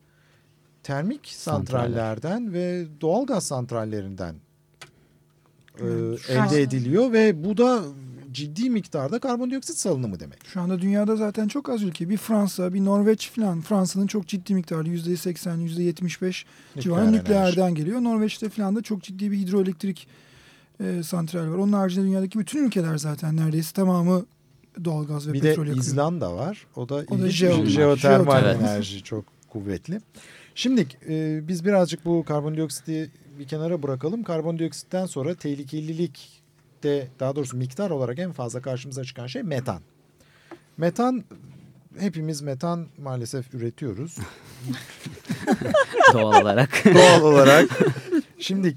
termik 0.83 1.27
Santraller. 1.27 1.67
santrallerden 1.67 2.53
ve 2.53 2.87
doğalgaz 3.01 3.47
santrallerinden 3.47 4.35
e, 5.79 5.87
elde 6.29 6.63
ediliyor 6.63 7.13
ve 7.13 7.45
bu 7.45 7.57
da 7.57 7.83
ciddi 8.33 8.71
miktarda 8.71 9.19
karbondioksit 9.19 9.77
salınımı 9.77 10.21
demek. 10.21 10.39
Şu 10.47 10.61
anda 10.61 10.81
dünyada 10.81 11.17
zaten 11.17 11.49
çok 11.49 11.69
az 11.69 11.83
ülke. 11.83 12.09
Bir 12.09 12.17
Fransa, 12.17 12.75
bir 12.75 12.85
Norveç 12.85 13.31
falan. 13.31 13.61
Fransa'nın 13.61 14.07
çok 14.07 14.27
ciddi 14.29 14.55
miktarda 14.55 14.89
%80, 14.89 15.59
%75 15.59 16.45
civarı 16.79 17.07
Nükleer 17.07 17.21
nükleerden 17.21 17.75
geliyor. 17.75 18.01
Norveç'te 18.03 18.49
falan 18.49 18.77
da 18.77 18.83
çok 18.83 19.03
ciddi 19.03 19.31
bir 19.31 19.37
hidroelektrik 19.37 20.09
e, 20.81 21.03
santral 21.03 21.41
var. 21.51 21.57
Onun 21.59 21.73
haricinde 21.73 22.05
dünyadaki 22.05 22.39
bütün 22.39 22.67
ülkeler 22.67 22.99
zaten 22.99 23.37
neredeyse 23.37 23.73
tamamı 23.73 24.25
doğalgaz 24.85 25.29
ve 25.29 25.33
Bir 25.33 25.43
de 25.43 25.49
petrol 25.49 25.67
yakıyor. 25.67 25.85
İzlanda 25.85 26.35
var. 26.37 26.67
O 26.77 26.89
da, 26.89 26.97
da 26.97 27.15
ilginç 27.15 27.43
jeo- 27.43 27.63
bir 27.65 27.69
jeotermal 27.71 28.41
jeotermal. 28.41 28.61
enerji 28.61 29.03
çok 29.03 29.25
kuvvetli. 29.49 30.01
Şimdi 30.55 30.87
e, 31.09 31.41
biz 31.49 31.65
birazcık 31.65 32.05
bu 32.05 32.25
karbondioksiti 32.25 33.11
bir 33.39 33.47
kenara 33.49 33.83
bırakalım. 33.83 34.23
Karbondioksitten 34.23 35.07
sonra 35.07 35.35
tehlikelilikte 36.83 37.21
daha 37.21 37.37
doğrusu 37.37 37.57
miktar 37.57 37.91
olarak 37.91 38.19
en 38.19 38.33
fazla 38.33 38.63
karşımıza 38.63 39.05
çıkan 39.05 39.27
şey 39.27 39.43
metan. 39.43 39.81
Metan 40.77 41.25
hepimiz 41.99 42.43
metan 42.43 42.87
maalesef 42.99 43.55
üretiyoruz 43.55 44.19
doğal 46.13 46.43
olarak. 46.43 46.85
doğal 46.95 47.23
olarak. 47.23 47.69
Şimdi 48.39 48.77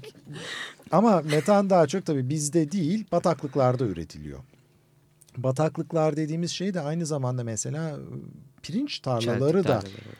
Ama 0.90 1.22
metan 1.22 1.70
daha 1.70 1.86
çok 1.86 2.06
tabii 2.06 2.28
bizde 2.28 2.72
değil 2.72 3.04
bataklıklarda 3.12 3.84
üretiliyor. 3.84 4.38
Bataklıklar 5.36 6.16
dediğimiz 6.16 6.50
şey 6.50 6.74
de 6.74 6.80
aynı 6.80 7.06
zamanda 7.06 7.44
mesela 7.44 7.88
e, 7.90 7.96
pirinç 8.62 8.98
tarlaları 9.00 9.52
Çeltik 9.52 9.68
da 9.68 9.80
tarlaları. 9.80 10.16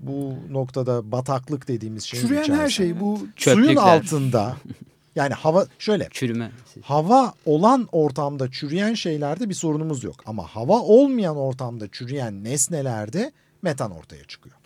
bu 0.00 0.34
noktada 0.50 1.12
bataklık 1.12 1.68
dediğimiz 1.68 2.04
şeyin 2.04 2.26
Çürüyen 2.26 2.44
her 2.54 2.68
şey 2.68 3.00
bu 3.00 3.16
Suyun 3.16 3.32
Çöplükler. 3.36 3.74
altında 3.96 4.56
yani 5.18 5.34
hava 5.34 5.66
şöyle 5.78 6.08
Çürüme. 6.10 6.50
hava 6.82 7.32
olan 7.46 7.88
ortamda 7.92 8.50
çürüyen 8.50 8.94
şeylerde 8.94 9.48
bir 9.48 9.54
sorunumuz 9.54 10.04
yok. 10.04 10.16
Ama 10.26 10.42
hava 10.46 10.80
olmayan 10.80 11.36
ortamda 11.36 11.88
çürüyen 11.92 12.44
nesnelerde 12.44 13.32
metan 13.62 13.90
ortaya 13.90 14.24
çıkıyor. 14.24 14.56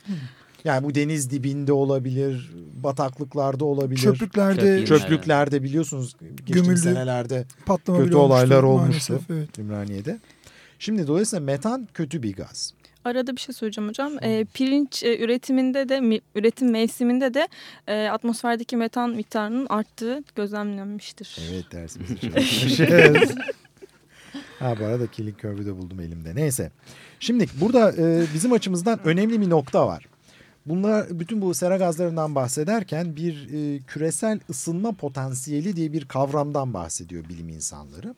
Yani 0.64 0.84
bu 0.86 0.94
deniz 0.94 1.30
dibinde 1.30 1.72
olabilir, 1.72 2.50
bataklıklarda 2.82 3.64
olabilir. 3.64 4.00
çöplüklerde 4.00 4.60
Çöp- 4.80 4.86
Çöplüklerde 4.86 5.62
biliyorsunuz 5.62 6.14
geçtiğimiz 6.20 6.62
Gömüldü. 6.64 6.80
senelerde 6.80 7.44
patlama 7.66 8.04
kötü 8.04 8.16
olaylar 8.16 8.62
olmuştu. 8.62 9.12
maalesef, 9.12 9.30
Evet. 9.30 9.58
Ümraniye'de. 9.58 10.20
Şimdi 10.78 11.06
dolayısıyla 11.06 11.44
metan 11.44 11.88
kötü 11.94 12.22
bir 12.22 12.36
gaz. 12.36 12.74
Arada 13.04 13.36
bir 13.36 13.40
şey 13.40 13.54
söyleyeceğim 13.54 13.88
hocam. 13.88 14.12
Ee, 14.22 14.46
pirinç 14.54 15.02
e, 15.02 15.18
üretiminde 15.24 15.88
de 15.88 16.00
mi- 16.00 16.20
üretim 16.34 16.70
mevsiminde 16.70 17.34
de 17.34 17.48
e, 17.86 18.06
atmosferdeki 18.08 18.76
metan 18.76 19.10
miktarının 19.10 19.66
arttığı 19.70 20.22
gözlemlenmiştir. 20.36 21.38
Evet 21.52 21.72
dersimizi 21.72 22.20
çalışmışız. 22.20 23.34
ha 24.58 24.74
bu 24.80 24.84
arada 24.84 25.06
Killing 25.06 25.38
Curve'ü 25.40 25.66
de 25.66 25.76
buldum 25.76 26.00
elimde. 26.00 26.34
Neyse. 26.34 26.70
Şimdi 27.20 27.46
burada 27.60 27.92
e, 27.92 28.24
bizim 28.34 28.52
açımızdan 28.52 29.00
önemli 29.04 29.40
bir 29.40 29.50
nokta 29.50 29.86
var. 29.86 30.06
Bunlar 30.66 31.20
bütün 31.20 31.42
bu 31.42 31.54
sera 31.54 31.76
gazlarından 31.76 32.34
bahsederken 32.34 33.16
bir 33.16 33.48
e, 33.52 33.78
küresel 33.86 34.40
ısınma 34.50 34.92
potansiyeli 34.92 35.76
diye 35.76 35.92
bir 35.92 36.04
kavramdan 36.04 36.74
bahsediyor 36.74 37.28
bilim 37.28 37.48
insanları. 37.48 38.14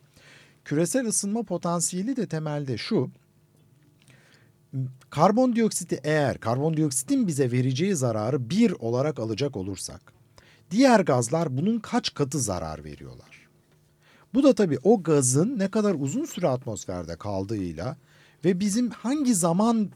Küresel 0.64 1.06
ısınma 1.06 1.42
potansiyeli 1.42 2.16
de 2.16 2.26
temelde 2.26 2.76
şu. 2.78 3.10
Karbondioksiti 5.14 6.00
eğer 6.04 6.38
karbondioksitin 6.38 7.26
bize 7.26 7.52
vereceği 7.52 7.96
zararı 7.96 8.50
bir 8.50 8.70
olarak 8.70 9.18
alacak 9.18 9.56
olursak 9.56 10.12
diğer 10.70 11.00
gazlar 11.00 11.56
bunun 11.56 11.78
kaç 11.78 12.14
katı 12.14 12.40
zarar 12.40 12.84
veriyorlar. 12.84 13.48
Bu 14.34 14.42
da 14.42 14.54
tabii 14.54 14.78
o 14.82 15.02
gazın 15.02 15.58
ne 15.58 15.68
kadar 15.70 15.94
uzun 15.98 16.24
süre 16.24 16.48
atmosferde 16.48 17.16
kaldığıyla 17.16 17.96
ve 18.44 18.60
bizim 18.60 18.90
hangi 18.90 19.34
zaman 19.34 19.90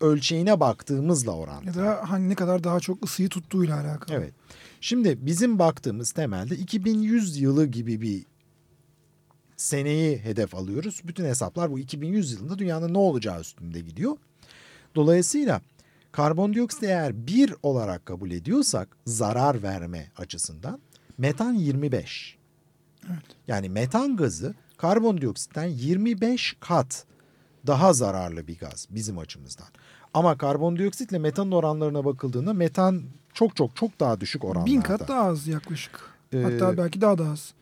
ölçeğine 0.00 0.60
baktığımızla 0.60 1.32
orantılı. 1.32 1.78
Ya 1.78 1.86
da 1.86 2.10
hani 2.10 2.28
ne 2.28 2.34
kadar 2.34 2.64
daha 2.64 2.80
çok 2.80 3.04
ısıyı 3.04 3.28
tuttuğuyla 3.28 3.80
alakalı. 3.80 4.16
Evet. 4.16 4.32
Şimdi 4.80 5.26
bizim 5.26 5.58
baktığımız 5.58 6.12
temelde 6.12 6.56
2100 6.56 7.40
yılı 7.40 7.66
gibi 7.66 8.00
bir 8.00 8.26
seneyi 9.56 10.18
hedef 10.18 10.54
alıyoruz. 10.54 11.00
Bütün 11.04 11.24
hesaplar 11.24 11.70
bu 11.70 11.78
2100 11.78 12.32
yılında 12.32 12.58
dünyanın 12.58 12.94
ne 12.94 12.98
olacağı 12.98 13.40
üstünde 13.40 13.80
gidiyor. 13.80 14.16
Dolayısıyla 14.94 15.60
karbondioksit 16.12 16.82
eğer 16.82 17.26
bir 17.26 17.54
olarak 17.62 18.06
kabul 18.06 18.30
ediyorsak 18.30 18.88
zarar 19.06 19.62
verme 19.62 20.10
açısından 20.16 20.80
metan 21.18 21.52
25. 21.52 22.36
Yani 23.48 23.68
metan 23.68 24.16
gazı 24.16 24.54
karbondioksitten 24.76 25.64
25 25.66 26.56
kat 26.60 27.04
daha 27.66 27.92
zararlı 27.92 28.46
bir 28.46 28.58
gaz 28.58 28.86
bizim 28.90 29.18
açımızdan. 29.18 29.66
Ama 30.14 30.38
karbondioksitle 30.38 31.18
metanın 31.18 31.52
oranlarına 31.52 32.04
bakıldığında 32.04 32.52
metan 32.52 33.02
çok 33.34 33.56
çok 33.56 33.76
çok 33.76 34.00
daha 34.00 34.20
düşük 34.20 34.44
oranlarda. 34.44 34.66
Bin 34.66 34.80
kat 34.80 35.08
daha 35.08 35.22
az 35.22 35.46
yaklaşık. 35.46 36.00
Ee, 36.32 36.42
Hatta 36.42 36.76
belki 36.76 37.00
daha 37.00 37.18
da 37.18 37.28
az. 37.28 37.54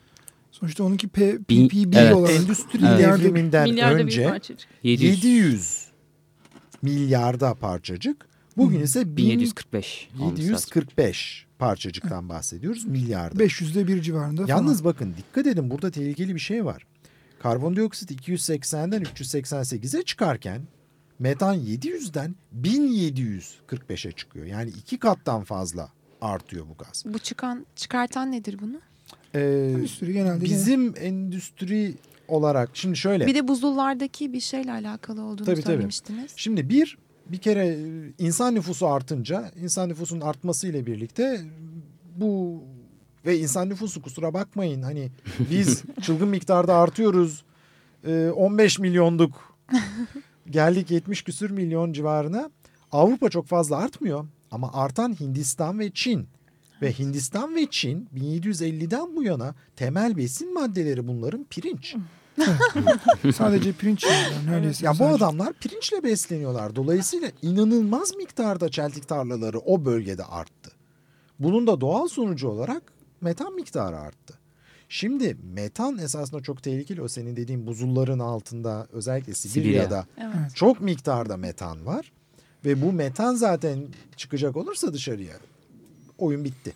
Sonuçta 0.54 0.84
onunki 0.84 1.08
P, 1.08 1.38
ppb 1.38 1.96
evet. 1.96 2.14
olarak. 2.14 2.34
Endüstri 2.34 2.86
Evet. 2.86 2.98
devriminden 2.98 3.68
Milyarda 3.68 3.98
önce 3.98 4.28
parçacık. 4.28 4.68
700. 4.82 5.24
700 5.24 5.84
milyarda 6.82 7.54
parçacık. 7.54 8.28
Bugün 8.56 8.80
ise 8.80 9.16
1745. 9.16 10.08
olması 10.14 10.30
lazım. 10.30 10.36
1745 10.36 11.46
parçacıktan 11.58 12.28
bahsediyoruz 12.28 12.84
milyarda. 12.84 13.44
500'de 13.44 13.86
bir 13.86 14.02
civarında 14.02 14.44
Yalnız 14.48 14.82
falan. 14.82 14.94
bakın 14.94 15.14
dikkat 15.18 15.46
edin 15.46 15.70
burada 15.70 15.90
tehlikeli 15.90 16.34
bir 16.34 16.40
şey 16.40 16.64
var. 16.64 16.86
Karbondioksit 17.38 18.10
280'den 18.10 19.02
388'e 19.02 20.02
çıkarken 20.02 20.62
metan 21.18 21.56
700'den 21.58 22.34
1745'e 22.62 24.12
çıkıyor. 24.12 24.46
Yani 24.46 24.70
iki 24.70 24.98
kattan 24.98 25.44
fazla 25.44 25.88
artıyor 26.20 26.66
bu 26.68 26.84
gaz. 26.84 27.02
Bu 27.06 27.18
çıkan 27.18 27.66
çıkartan 27.76 28.32
nedir 28.32 28.58
bunu? 28.62 28.80
Ee, 29.34 29.40
Endüstri 29.74 30.12
genelde 30.12 30.44
bizim 30.44 30.94
endüstri 31.00 31.94
olarak 32.28 32.70
şimdi 32.74 32.96
şöyle. 32.96 33.26
Bir 33.26 33.34
de 33.34 33.48
buzullardaki 33.48 34.32
bir 34.32 34.40
şeyle 34.40 34.72
alakalı 34.72 35.22
olduğunu 35.22 35.46
Tabii, 35.46 35.56
tabii. 35.56 35.66
söylemiştiniz. 35.66 36.32
Şimdi 36.36 36.68
bir 36.68 36.98
bir 37.26 37.38
kere 37.38 37.66
e, 37.66 37.78
insan 38.18 38.54
nüfusu 38.54 38.86
artınca 38.86 39.50
insan 39.62 39.88
nüfusunun 39.88 40.20
artması 40.20 40.68
ile 40.68 40.86
birlikte 40.86 41.40
bu 42.16 42.62
ve 43.26 43.38
insan 43.38 43.68
nüfusu 43.68 44.02
kusura 44.02 44.34
bakmayın 44.34 44.82
hani 44.82 45.10
biz 45.50 45.82
çılgın 46.02 46.28
miktarda 46.28 46.74
artıyoruz. 46.76 47.44
Ee, 48.06 48.28
15 48.28 48.78
milyonduk 48.78 49.56
geldik 50.50 50.90
70 50.90 51.22
küsür 51.22 51.50
milyon 51.50 51.92
civarına. 51.92 52.50
Avrupa 52.92 53.30
çok 53.30 53.46
fazla 53.46 53.76
artmıyor 53.76 54.26
ama 54.50 54.70
artan 54.72 55.20
Hindistan 55.20 55.78
ve 55.78 55.90
Çin. 55.90 56.26
Ve 56.82 56.92
Hindistan 56.92 57.54
ve 57.56 57.66
Çin 57.70 58.08
1750'den 58.16 59.16
bu 59.16 59.22
yana 59.22 59.54
temel 59.76 60.16
besin 60.16 60.54
maddeleri 60.54 61.08
bunların 61.08 61.44
pirinç. 61.50 61.94
sadece 63.34 63.72
pirinç 63.72 64.04
yiyorlar 64.04 64.52
neredeyse. 64.52 64.86
Ya 64.86 64.92
bu 64.92 64.96
sadece. 64.96 65.14
adamlar 65.24 65.52
pirinçle 65.52 66.02
besleniyorlar. 66.02 66.76
Dolayısıyla 66.76 67.30
inanılmaz 67.42 68.16
miktarda 68.16 68.68
çeltik 68.68 69.08
tarlaları 69.08 69.58
o 69.58 69.84
bölgede 69.84 70.24
arttı. 70.24 70.70
Bunun 71.38 71.66
da 71.66 71.80
doğal 71.80 72.08
sonucu 72.08 72.48
olarak 72.48 72.82
metan 73.20 73.54
miktarı 73.54 73.98
arttı. 73.98 74.38
Şimdi 74.88 75.36
metan 75.54 75.98
esasında 75.98 76.42
çok 76.42 76.62
tehlikeli. 76.62 77.02
O 77.02 77.08
senin 77.08 77.36
dediğin 77.36 77.66
buzulların 77.66 78.18
altında 78.18 78.86
özellikle 78.92 79.34
Sibirya'da 79.34 80.06
Evet. 80.18 80.54
çok 80.54 80.80
miktarda 80.80 81.36
metan 81.36 81.86
var. 81.86 82.12
Ve 82.64 82.82
bu 82.82 82.92
metan 82.92 83.34
zaten 83.34 83.86
çıkacak 84.16 84.56
olursa 84.56 84.92
dışarıya 84.92 85.34
oyun 86.18 86.44
bitti. 86.44 86.72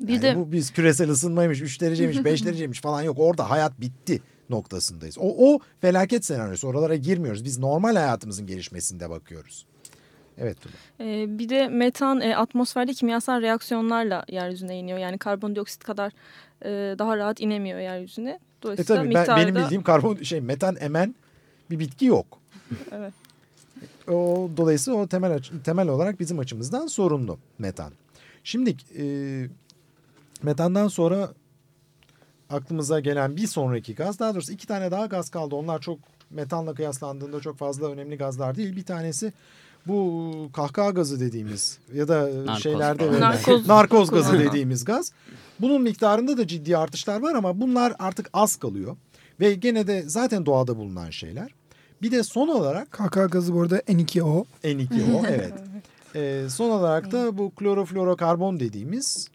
Bir 0.00 0.12
Yani 0.12 0.22
de 0.22 0.36
bu 0.36 0.52
biz 0.52 0.70
küresel 0.72 1.10
ısınmaymış, 1.10 1.60
3 1.60 1.80
dereceymiş, 1.80 2.24
5 2.24 2.44
dereceymiş 2.46 2.80
falan 2.80 3.02
yok. 3.02 3.16
Orada 3.18 3.50
hayat 3.50 3.80
bitti 3.80 4.22
noktasındayız. 4.50 5.18
O, 5.18 5.54
o 5.54 5.58
felaket 5.80 6.24
senaryosu. 6.24 6.68
Oralara 6.68 6.96
girmiyoruz. 6.96 7.44
Biz 7.44 7.58
normal 7.58 7.96
hayatımızın 7.96 8.46
gelişmesinde 8.46 9.10
bakıyoruz. 9.10 9.66
Evet 10.38 10.56
Tuna. 10.60 10.72
e, 11.10 11.38
bir 11.38 11.48
de 11.48 11.68
metan 11.68 12.20
e, 12.20 12.36
atmosferde 12.36 12.94
kimyasal 12.94 13.42
reaksiyonlarla 13.42 14.24
yeryüzüne 14.28 14.78
iniyor. 14.78 14.98
Yani 14.98 15.18
karbondioksit 15.18 15.84
kadar 15.84 16.12
e, 16.64 16.98
daha 16.98 17.16
rahat 17.16 17.40
inemiyor 17.40 17.78
yeryüzüne. 17.78 18.30
E 18.30 18.62
Dolayısıyla 18.62 19.02
tabii 19.02 19.14
ben, 19.14 19.20
miktarda 19.20 19.42
benim 19.42 19.54
bildiğim 19.54 19.82
karbon 19.82 20.16
şey 20.16 20.40
metan 20.40 20.76
emen 20.80 21.14
bir 21.70 21.78
bitki 21.78 22.04
yok. 22.06 22.26
Evet. 22.92 23.12
O 24.08 24.50
dolayısıyla 24.56 25.00
o 25.00 25.06
temel 25.06 25.38
temel 25.64 25.88
olarak 25.88 26.20
bizim 26.20 26.38
açımızdan 26.38 26.86
sorunlu 26.86 27.38
metan. 27.58 27.92
Şimdi 28.48 28.76
e, 28.98 29.04
metandan 30.42 30.88
sonra 30.88 31.32
aklımıza 32.50 33.00
gelen 33.00 33.36
bir 33.36 33.46
sonraki 33.46 33.94
gaz 33.94 34.18
daha 34.18 34.34
doğrusu 34.34 34.52
iki 34.52 34.66
tane 34.66 34.90
daha 34.90 35.06
gaz 35.06 35.30
kaldı. 35.30 35.54
Onlar 35.54 35.80
çok 35.80 35.98
metanla 36.30 36.74
kıyaslandığında 36.74 37.40
çok 37.40 37.58
fazla 37.58 37.90
önemli 37.90 38.16
gazlar 38.16 38.56
değil. 38.56 38.76
Bir 38.76 38.84
tanesi 38.84 39.32
bu 39.86 40.32
kahkaha 40.52 40.90
gazı 40.90 41.20
dediğimiz 41.20 41.78
ya 41.94 42.08
da 42.08 42.44
Narkoz 42.46 42.62
şeylerde 42.62 43.20
Narkoz. 43.20 43.68
narkoz 43.68 44.10
gazı 44.10 44.38
dediğimiz 44.38 44.84
gaz. 44.84 45.12
Bunun 45.60 45.82
miktarında 45.82 46.36
da 46.36 46.46
ciddi 46.46 46.76
artışlar 46.76 47.20
var 47.20 47.34
ama 47.34 47.60
bunlar 47.60 47.94
artık 47.98 48.30
az 48.32 48.56
kalıyor. 48.56 48.96
Ve 49.40 49.54
gene 49.54 49.86
de 49.86 50.02
zaten 50.06 50.46
doğada 50.46 50.76
bulunan 50.76 51.10
şeyler. 51.10 51.54
Bir 52.02 52.10
de 52.10 52.22
son 52.22 52.48
olarak 52.48 52.90
KK 52.92 53.32
gazı 53.32 53.54
bu 53.54 53.62
arada 53.62 53.78
N2O. 53.78 54.44
N2O 54.64 55.26
evet. 55.28 55.52
Ee, 56.14 56.46
son 56.50 56.70
olarak 56.70 57.12
da 57.12 57.38
bu 57.38 57.50
kloroflorokarbon 57.50 58.60
dediğimiz 58.60 59.28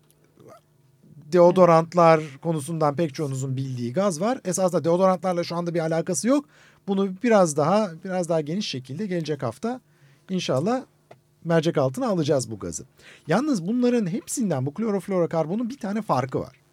deodorantlar 1.31 2.21
konusundan 2.41 2.95
pek 2.95 3.13
çoğunuzun 3.15 3.57
bildiği 3.57 3.93
gaz 3.93 4.21
var. 4.21 4.39
Esasında 4.45 4.83
deodorantlarla 4.83 5.43
şu 5.43 5.55
anda 5.55 5.73
bir 5.73 5.79
alakası 5.79 6.27
yok. 6.27 6.45
Bunu 6.87 7.09
biraz 7.23 7.57
daha 7.57 7.91
biraz 8.03 8.29
daha 8.29 8.41
geniş 8.41 8.67
şekilde 8.67 9.07
gelecek 9.07 9.43
hafta 9.43 9.81
inşallah 10.29 10.83
mercek 11.43 11.77
altına 11.77 12.07
alacağız 12.07 12.51
bu 12.51 12.59
gazı. 12.59 12.85
Yalnız 13.27 13.67
bunların 13.67 14.07
hepsinden 14.07 14.65
bu 14.65 14.73
kloroflorokarbonun 14.73 15.69
bir 15.69 15.77
tane 15.77 16.01
farkı 16.01 16.39
var. 16.39 16.63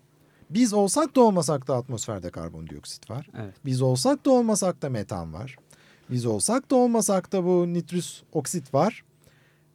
Biz 0.50 0.72
olsak 0.72 1.16
da 1.16 1.20
olmasak 1.20 1.68
da 1.68 1.76
atmosferde 1.76 2.30
karbondioksit 2.30 3.10
var. 3.10 3.28
Evet. 3.42 3.54
Biz 3.64 3.82
olsak 3.82 4.26
da 4.26 4.30
olmasak 4.30 4.82
da 4.82 4.88
metan 4.88 5.32
var. 5.32 5.56
Biz 6.10 6.26
olsak 6.26 6.70
da 6.70 6.76
olmasak 6.76 7.32
da 7.32 7.44
bu 7.44 7.72
nitrüs 7.72 8.22
oksit 8.32 8.74
var. 8.74 9.04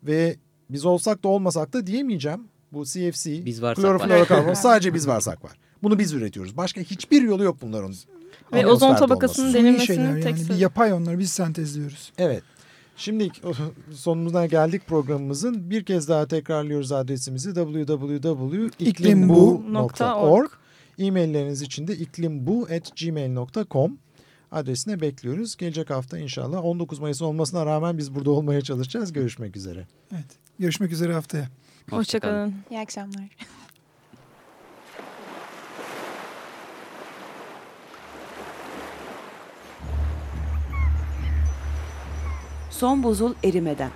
Ve 0.06 0.36
biz 0.70 0.86
olsak 0.86 1.24
da 1.24 1.28
olmasak 1.28 1.74
da 1.74 1.88
diyemeyeceğim. 1.88 2.48
Bu 2.74 2.86
CFC, 2.86 3.46
Biz 3.46 3.62
kloroflorokarbon 3.62 4.54
sadece 4.64 4.94
biz 4.94 5.08
varsak 5.08 5.44
var. 5.44 5.52
Bunu 5.84 6.00
biz 6.00 6.14
üretiyoruz. 6.14 6.58
Başka 6.58 6.82
hiçbir 6.82 7.22
yolu 7.22 7.44
yok 7.44 7.58
bunların. 7.62 7.94
Ve 8.54 8.68
ozon 8.68 8.96
tabakasının 8.96 9.78
şeyler 9.78 10.22
tek 10.22 10.38
yani. 10.38 10.50
Bir 10.50 10.56
yapay 10.56 10.94
onlar 10.94 11.20
biz 11.20 11.30
sentezliyoruz. 11.30 12.12
Evet. 12.18 12.44
Şimdi 12.98 13.30
sonumuzdan 13.94 14.50
geldik 14.50 14.82
programımızın. 14.88 15.70
Bir 15.70 15.86
kez 15.86 16.10
daha 16.10 16.28
tekrarlıyoruz 16.28 16.92
adresimizi 16.92 17.54
www.iklimbu.org 17.54 20.52
E-mailleriniz 20.98 21.62
için 21.62 21.88
de 21.88 21.96
iklimbu.gmail.com 21.96 23.98
adresine 24.52 25.02
bekliyoruz. 25.02 25.58
Gelecek 25.58 25.90
hafta 25.90 26.18
inşallah 26.18 26.66
19 26.66 27.00
Mayıs 27.00 27.22
olmasına 27.22 27.66
rağmen 27.66 27.98
biz 27.98 28.16
burada 28.16 28.32
olmaya 28.32 28.62
çalışacağız. 28.62 29.14
Görüşmek 29.14 29.58
üzere. 29.58 29.88
Evet. 30.14 30.26
Görüşmek 30.60 30.92
üzere 30.92 31.14
haftaya. 31.14 31.50
Hoşçakalın. 31.90 32.54
İyi 32.72 32.80
akşamlar. 32.80 33.30
Son 42.70 43.04
buzul 43.04 43.34
erimeden. 43.44 43.92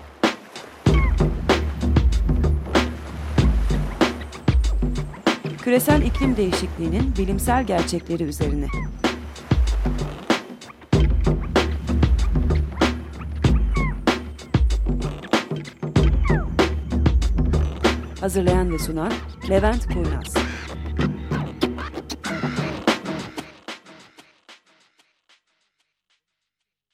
Küresel 5.62 6.01
iklim 6.01 6.38
değişikliğinin 6.38 7.13
bilimsel 7.17 7.63
gerçekleri 7.63 8.23
üzerine. 8.23 8.67
Hazırlayan 18.29 18.73
ve 18.73 18.79
sunan 18.79 19.11
Levent 19.49 19.93
Kurnaz. 19.93 20.38